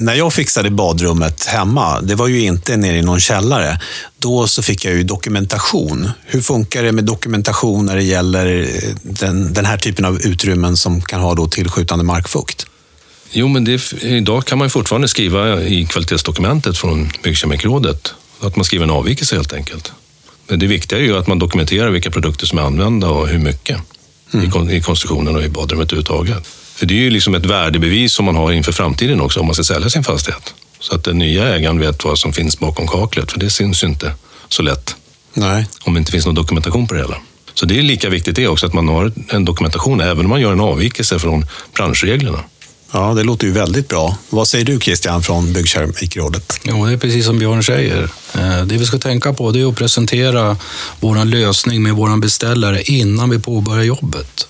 När 0.00 0.14
jag 0.14 0.32
fixade 0.32 0.70
badrummet 0.70 1.44
hemma, 1.44 2.00
det 2.00 2.14
var 2.14 2.26
ju 2.26 2.40
inte 2.40 2.76
nere 2.76 2.96
i 2.96 3.02
någon 3.02 3.20
källare, 3.20 3.80
då 4.18 4.46
så 4.46 4.62
fick 4.62 4.84
jag 4.84 4.94
ju 4.94 5.02
dokumentation. 5.02 6.10
Hur 6.26 6.40
funkar 6.40 6.82
det 6.82 6.92
med 6.92 7.04
dokumentation 7.04 7.86
när 7.86 7.96
det 7.96 8.02
gäller 8.02 8.60
eh, 8.60 8.94
den, 9.02 9.52
den 9.52 9.64
här 9.64 9.76
typen 9.76 10.04
av 10.04 10.20
utrymmen 10.20 10.76
som 10.76 11.02
kan 11.02 11.20
ha 11.20 11.34
då 11.34 11.46
tillskjutande 11.46 12.04
markfukt? 12.04 12.66
Jo, 13.30 13.48
men 13.48 13.64
det, 13.64 13.92
idag 14.02 14.44
kan 14.44 14.58
man 14.58 14.70
fortfarande 14.70 15.08
skriva 15.08 15.62
i 15.62 15.86
kvalitetsdokumentet 15.86 16.78
från 16.78 17.10
Byggkemikrådet 17.22 18.14
att 18.40 18.56
man 18.56 18.64
skriver 18.64 18.84
en 18.84 18.90
avvikelse 18.90 19.36
helt 19.36 19.52
enkelt. 19.52 19.92
Det 20.48 20.66
viktiga 20.66 20.98
är 20.98 21.02
ju 21.02 21.16
att 21.16 21.26
man 21.26 21.38
dokumenterar 21.38 21.90
vilka 21.90 22.10
produkter 22.10 22.46
som 22.46 22.58
är 22.58 22.62
använda 22.62 23.08
och 23.08 23.28
hur 23.28 23.38
mycket 23.38 23.78
mm. 24.34 24.70
i 24.70 24.80
konstruktionen 24.80 25.36
och 25.36 25.42
i 25.42 25.48
badrummet 25.48 25.92
överhuvudtaget. 25.92 26.46
För 26.74 26.86
det 26.86 26.94
är 26.94 26.98
ju 26.98 27.10
liksom 27.10 27.34
ett 27.34 27.46
värdebevis 27.46 28.12
som 28.12 28.24
man 28.24 28.36
har 28.36 28.52
inför 28.52 28.72
framtiden 28.72 29.20
också 29.20 29.40
om 29.40 29.46
man 29.46 29.54
ska 29.54 29.64
sälja 29.64 29.90
sin 29.90 30.04
fastighet. 30.04 30.54
Så 30.80 30.94
att 30.94 31.04
den 31.04 31.18
nya 31.18 31.54
ägaren 31.54 31.78
vet 31.78 32.04
vad 32.04 32.18
som 32.18 32.32
finns 32.32 32.58
bakom 32.58 32.86
kaklet, 32.86 33.32
för 33.32 33.40
det 33.40 33.50
syns 33.50 33.82
ju 33.82 33.86
inte 33.86 34.12
så 34.48 34.62
lätt. 34.62 34.96
Nej. 35.34 35.66
Om 35.82 35.94
det 35.94 35.98
inte 35.98 36.12
finns 36.12 36.26
någon 36.26 36.34
dokumentation 36.34 36.86
på 36.86 36.94
det 36.94 37.00
hela. 37.00 37.16
Så 37.54 37.66
det 37.66 37.78
är 37.78 37.82
lika 37.82 38.08
viktigt 38.08 38.36
det 38.36 38.48
också, 38.48 38.66
att 38.66 38.72
man 38.72 38.88
har 38.88 39.12
en 39.28 39.44
dokumentation 39.44 40.00
även 40.00 40.24
om 40.24 40.28
man 40.28 40.40
gör 40.40 40.52
en 40.52 40.60
avvikelse 40.60 41.18
från 41.18 41.46
branschreglerna. 41.74 42.38
Ja, 42.92 43.14
det 43.14 43.22
låter 43.22 43.46
ju 43.46 43.52
väldigt 43.52 43.88
bra. 43.88 44.16
Vad 44.30 44.48
säger 44.48 44.64
du 44.64 44.80
Christian 44.80 45.22
från 45.22 45.52
Byggkeramikrådet? 45.52 46.60
Jo, 46.62 46.86
det 46.86 46.92
är 46.92 46.96
precis 46.96 47.26
som 47.26 47.38
Björn 47.38 47.62
säger. 47.62 48.10
Eh, 48.34 48.64
det 48.64 48.76
vi 48.76 48.86
ska 48.86 48.98
tänka 48.98 49.32
på 49.32 49.50
är 49.50 49.68
att 49.68 49.76
presentera 49.76 50.56
vår 51.00 51.24
lösning 51.24 51.82
med 51.82 51.94
vår 51.94 52.16
beställare 52.16 52.82
innan 52.82 53.30
vi 53.30 53.38
påbörjar 53.38 53.84
jobbet. 53.84 54.46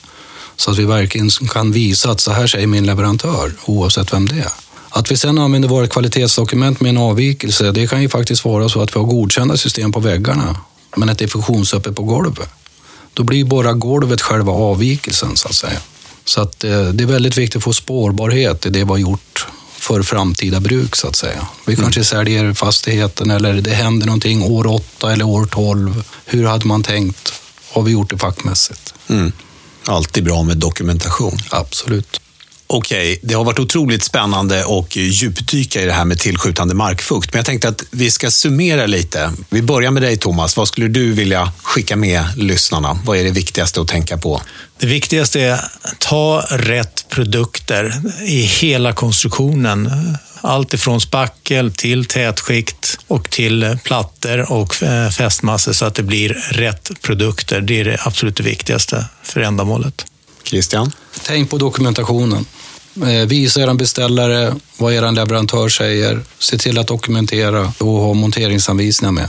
Så 0.56 0.70
att 0.70 0.78
vi 0.78 0.84
verkligen 0.84 1.30
kan 1.30 1.72
visa 1.72 2.10
att 2.10 2.20
så 2.20 2.32
här 2.32 2.46
säger 2.46 2.66
min 2.66 2.86
leverantör, 2.86 3.52
oavsett 3.64 4.12
vem 4.12 4.28
det 4.28 4.34
är. 4.34 4.52
Att 4.90 5.10
vi 5.10 5.16
sedan 5.16 5.38
använder 5.38 5.68
våra 5.68 5.86
kvalitetsdokument 5.86 6.80
med 6.80 6.90
en 6.90 6.98
avvikelse, 6.98 7.72
det 7.72 7.86
kan 7.86 8.02
ju 8.02 8.08
faktiskt 8.08 8.44
vara 8.44 8.68
så 8.68 8.82
att 8.82 8.96
vi 8.96 9.00
har 9.00 9.06
godkända 9.06 9.56
system 9.56 9.92
på 9.92 10.00
väggarna, 10.00 10.56
men 10.96 11.08
ett 11.08 11.18
diffusionsöppet 11.18 11.96
på 11.96 12.02
golvet. 12.02 12.50
Då 13.14 13.22
blir 13.24 13.44
bara 13.44 13.72
golvet 13.72 14.22
själva 14.22 14.52
avvikelsen, 14.52 15.36
så 15.36 15.48
att 15.48 15.54
säga. 15.54 15.78
Så 16.28 16.40
att 16.40 16.64
eh, 16.64 16.88
det 16.88 17.04
är 17.04 17.06
väldigt 17.06 17.38
viktigt 17.38 17.56
att 17.56 17.62
få 17.62 17.72
spårbarhet 17.72 18.66
i 18.66 18.70
det 18.70 18.78
vi 18.78 18.84
har 18.84 18.98
gjort 18.98 19.46
för 19.76 20.02
framtida 20.02 20.60
bruk 20.60 20.96
så 20.96 21.08
att 21.08 21.16
säga. 21.16 21.46
Vi 21.66 21.72
mm. 21.72 21.82
kanske 21.82 22.04
säljer 22.04 22.54
fastigheten 22.54 23.30
eller 23.30 23.60
det 23.60 23.70
händer 23.70 24.06
någonting 24.06 24.42
år 24.42 24.66
8 24.66 25.12
eller 25.12 25.24
år 25.24 25.46
12. 25.46 26.04
Hur 26.24 26.46
hade 26.46 26.66
man 26.66 26.82
tänkt? 26.82 27.32
Har 27.70 27.82
vi 27.82 27.92
gjort 27.92 28.10
det 28.10 28.18
fackmässigt? 28.18 28.94
Mm. 29.08 29.32
Alltid 29.86 30.24
bra 30.24 30.42
med 30.42 30.56
dokumentation. 30.56 31.38
Absolut. 31.50 32.20
Okej, 32.70 33.20
det 33.22 33.34
har 33.34 33.44
varit 33.44 33.58
otroligt 33.58 34.02
spännande 34.02 34.64
och 34.64 34.96
djupdyka 34.96 35.82
i 35.82 35.86
det 35.86 35.92
här 35.92 36.04
med 36.04 36.18
tillskjutande 36.18 36.74
markfukt. 36.74 37.32
Men 37.32 37.38
jag 37.38 37.46
tänkte 37.46 37.68
att 37.68 37.82
vi 37.90 38.10
ska 38.10 38.30
summera 38.30 38.86
lite. 38.86 39.32
Vi 39.50 39.62
börjar 39.62 39.90
med 39.90 40.02
dig 40.02 40.16
Thomas. 40.16 40.56
Vad 40.56 40.68
skulle 40.68 40.88
du 40.88 41.12
vilja 41.12 41.52
skicka 41.62 41.96
med 41.96 42.24
lyssnarna? 42.36 42.98
Vad 43.04 43.18
är 43.18 43.24
det 43.24 43.30
viktigaste 43.30 43.80
att 43.80 43.88
tänka 43.88 44.18
på? 44.18 44.42
Det 44.78 44.86
viktigaste 44.86 45.40
är 45.40 45.52
att 45.52 45.98
ta 45.98 46.44
rätt 46.50 47.06
produkter 47.08 48.02
i 48.24 48.40
hela 48.40 48.92
konstruktionen. 48.92 49.90
Allt 50.40 50.74
ifrån 50.74 51.00
spackel 51.00 51.72
till 51.72 52.04
tätskikt 52.04 52.98
och 53.06 53.30
till 53.30 53.78
plattor 53.84 54.52
och 54.52 54.82
eh, 54.82 55.10
fästmassor 55.10 55.72
så 55.72 55.84
att 55.84 55.94
det 55.94 56.02
blir 56.02 56.28
rätt 56.50 56.90
produkter. 57.02 57.60
Det 57.60 57.80
är 57.80 57.84
det 57.84 57.98
absolut 58.00 58.40
viktigaste 58.40 59.04
för 59.22 59.40
ändamålet. 59.40 60.04
Christian? 60.48 60.92
Tänk 61.26 61.50
på 61.50 61.58
dokumentationen. 61.58 62.44
Eh, 62.96 63.26
visa 63.26 63.60
er 63.60 63.74
beställare 63.74 64.54
vad 64.76 64.92
er 64.92 65.12
leverantör 65.12 65.68
säger. 65.68 66.20
Se 66.38 66.58
till 66.58 66.78
att 66.78 66.86
dokumentera 66.86 67.72
och 67.78 67.92
ha 67.92 68.14
monteringsanvisningar 68.14 69.12
med. 69.12 69.28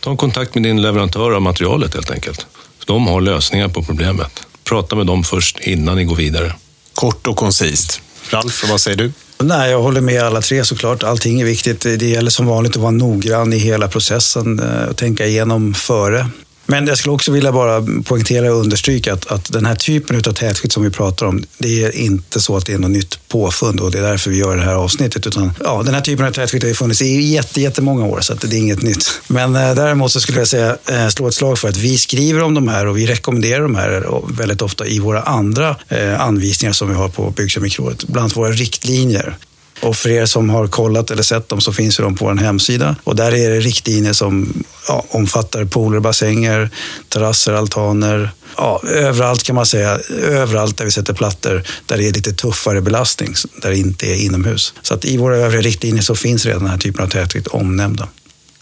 Ta 0.00 0.16
kontakt 0.16 0.54
med 0.54 0.62
din 0.62 0.82
leverantör 0.82 1.30
av 1.32 1.42
materialet 1.42 1.94
helt 1.94 2.10
enkelt. 2.10 2.46
De 2.86 3.06
har 3.06 3.20
lösningar 3.20 3.68
på 3.68 3.82
problemet. 3.82 4.40
Prata 4.64 4.96
med 4.96 5.06
dem 5.06 5.24
först 5.24 5.58
innan 5.60 5.96
ni 5.96 6.04
går 6.04 6.16
vidare. 6.16 6.54
Kort 6.94 7.26
och 7.26 7.36
koncist. 7.36 8.00
Ralf, 8.30 8.70
vad 8.70 8.80
säger 8.80 8.96
du? 8.96 9.12
Nej, 9.38 9.70
jag 9.70 9.82
håller 9.82 10.00
med 10.00 10.22
alla 10.22 10.40
tre 10.40 10.64
såklart. 10.64 11.02
Allting 11.02 11.40
är 11.40 11.44
viktigt. 11.44 11.80
Det 11.80 12.02
gäller 12.02 12.30
som 12.30 12.46
vanligt 12.46 12.76
att 12.76 12.82
vara 12.82 12.90
noggrann 12.90 13.52
i 13.52 13.58
hela 13.58 13.88
processen 13.88 14.60
eh, 14.60 14.88
och 14.88 14.96
tänka 14.96 15.26
igenom 15.26 15.74
före. 15.74 16.26
Men 16.70 16.86
jag 16.86 16.98
skulle 16.98 17.12
också 17.12 17.32
vilja 17.32 17.52
bara 17.52 17.86
poängtera 18.04 18.52
och 18.54 18.60
understryka 18.60 19.12
att, 19.12 19.26
att 19.26 19.52
den 19.52 19.66
här 19.66 19.74
typen 19.74 20.16
av 20.16 20.32
tätskikt 20.32 20.74
som 20.74 20.82
vi 20.82 20.90
pratar 20.90 21.26
om, 21.26 21.44
det 21.58 21.84
är 21.84 21.96
inte 21.96 22.40
så 22.40 22.56
att 22.56 22.66
det 22.66 22.72
är 22.72 22.78
något 22.78 22.90
nytt 22.90 23.28
påfund 23.28 23.80
och 23.80 23.90
det 23.90 23.98
är 23.98 24.02
därför 24.02 24.30
vi 24.30 24.38
gör 24.38 24.56
det 24.56 24.62
här 24.62 24.74
avsnittet. 24.74 25.26
Utan, 25.26 25.52
ja, 25.64 25.82
den 25.82 25.94
här 25.94 26.00
typen 26.00 26.26
av 26.26 26.30
tätskikt 26.30 26.62
har 26.62 26.68
ju 26.68 26.74
funnits 26.74 27.02
i 27.02 27.20
jätte, 27.20 27.60
jättemånga 27.60 28.04
år 28.04 28.20
så 28.20 28.34
det 28.34 28.56
är 28.56 28.58
inget 28.58 28.82
nytt. 28.82 29.20
Men 29.28 29.56
eh, 29.56 29.74
däremot 29.74 30.12
så 30.12 30.20
skulle 30.20 30.38
jag 30.38 30.48
säga, 30.48 30.76
eh, 30.88 31.08
slå 31.08 31.28
ett 31.28 31.34
slag 31.34 31.58
för 31.58 31.68
att 31.68 31.76
vi 31.76 31.98
skriver 31.98 32.42
om 32.42 32.54
de 32.54 32.68
här 32.68 32.86
och 32.86 32.98
vi 32.98 33.06
rekommenderar 33.06 33.62
de 33.62 33.74
här 33.74 34.22
väldigt 34.32 34.62
ofta 34.62 34.86
i 34.86 34.98
våra 34.98 35.22
andra 35.22 35.76
eh, 35.88 36.20
anvisningar 36.20 36.72
som 36.72 36.88
vi 36.88 36.94
har 36.94 37.08
på 37.08 37.30
Byggkemikrådet, 37.30 38.04
bland 38.04 38.24
annat 38.24 38.36
våra 38.36 38.52
riktlinjer. 38.52 39.36
Och 39.80 39.96
för 39.96 40.10
er 40.10 40.26
som 40.26 40.50
har 40.50 40.66
kollat 40.66 41.10
eller 41.10 41.22
sett 41.22 41.48
dem 41.48 41.60
så 41.60 41.72
finns 41.72 41.96
de 41.96 42.16
på 42.16 42.24
vår 42.24 42.34
hemsida. 42.34 42.96
Och 43.04 43.16
där 43.16 43.34
är 43.34 43.50
det 43.50 43.60
riktlinjer 43.60 44.12
som 44.12 44.64
ja, 44.88 45.04
omfattar 45.08 45.64
pooler, 45.64 46.00
bassänger, 46.00 46.70
terrasser, 47.08 47.52
altaner. 47.52 48.30
Ja, 48.56 48.80
överallt 48.88 49.42
kan 49.42 49.56
man 49.56 49.66
säga, 49.66 49.98
överallt 50.22 50.76
där 50.76 50.84
vi 50.84 50.90
sätter 50.90 51.14
plattor 51.14 51.62
där 51.86 51.98
det 51.98 52.08
är 52.08 52.12
lite 52.12 52.32
tuffare 52.32 52.80
belastning, 52.80 53.34
där 53.62 53.70
det 53.70 53.76
inte 53.76 54.06
är 54.06 54.24
inomhus. 54.24 54.74
Så 54.82 54.94
att 54.94 55.04
i 55.04 55.16
våra 55.16 55.36
övriga 55.36 55.62
riktlinjer 55.62 56.02
så 56.02 56.14
finns 56.14 56.46
redan 56.46 56.62
den 56.62 56.70
här 56.70 56.78
typen 56.78 57.04
av 57.04 57.08
tätvikt 57.08 57.46
omnämnda. 57.46 58.08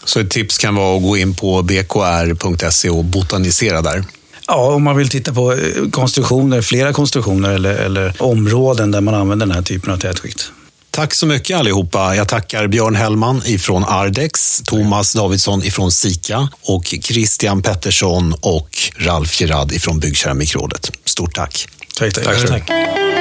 Så 0.03 0.19
ett 0.19 0.29
tips 0.29 0.57
kan 0.57 0.75
vara 0.75 0.97
att 0.97 1.03
gå 1.03 1.17
in 1.17 1.35
på 1.35 1.61
bkr.se 1.61 2.89
och 2.89 3.05
botanisera 3.05 3.81
där? 3.81 4.03
Ja, 4.47 4.73
om 4.73 4.83
man 4.83 4.97
vill 4.97 5.09
titta 5.09 5.33
på 5.33 5.53
eh, 5.53 5.89
konstruktioner, 5.91 6.61
flera 6.61 6.93
konstruktioner 6.93 7.49
eller, 7.49 7.73
eller 7.73 8.15
områden 8.19 8.91
där 8.91 9.01
man 9.01 9.13
använder 9.13 9.45
den 9.45 9.55
här 9.55 9.61
typen 9.61 9.93
av 9.93 9.97
tätskikt. 9.97 10.51
Tack 10.99 11.13
så 11.13 11.25
mycket 11.25 11.57
allihopa. 11.57 12.15
Jag 12.15 12.27
tackar 12.27 12.67
Björn 12.67 12.95
Hellman 12.95 13.41
ifrån 13.45 13.85
Ardex, 13.87 14.61
Thomas 14.65 15.13
Davidsson 15.13 15.63
ifrån 15.63 15.91
Sika 15.91 16.49
och 16.61 16.85
Christian 16.85 17.61
Pettersson 17.61 18.33
och 18.41 18.69
Ralf 18.97 19.41
Gerard 19.41 19.71
ifrån 19.71 19.99
Byggkeramikrådet. 19.99 20.91
Stort 21.05 21.35
tack. 21.35 21.67
Tack, 21.97 22.13
tack. 22.13 22.25
tack. 22.25 22.67
tack. 22.67 23.18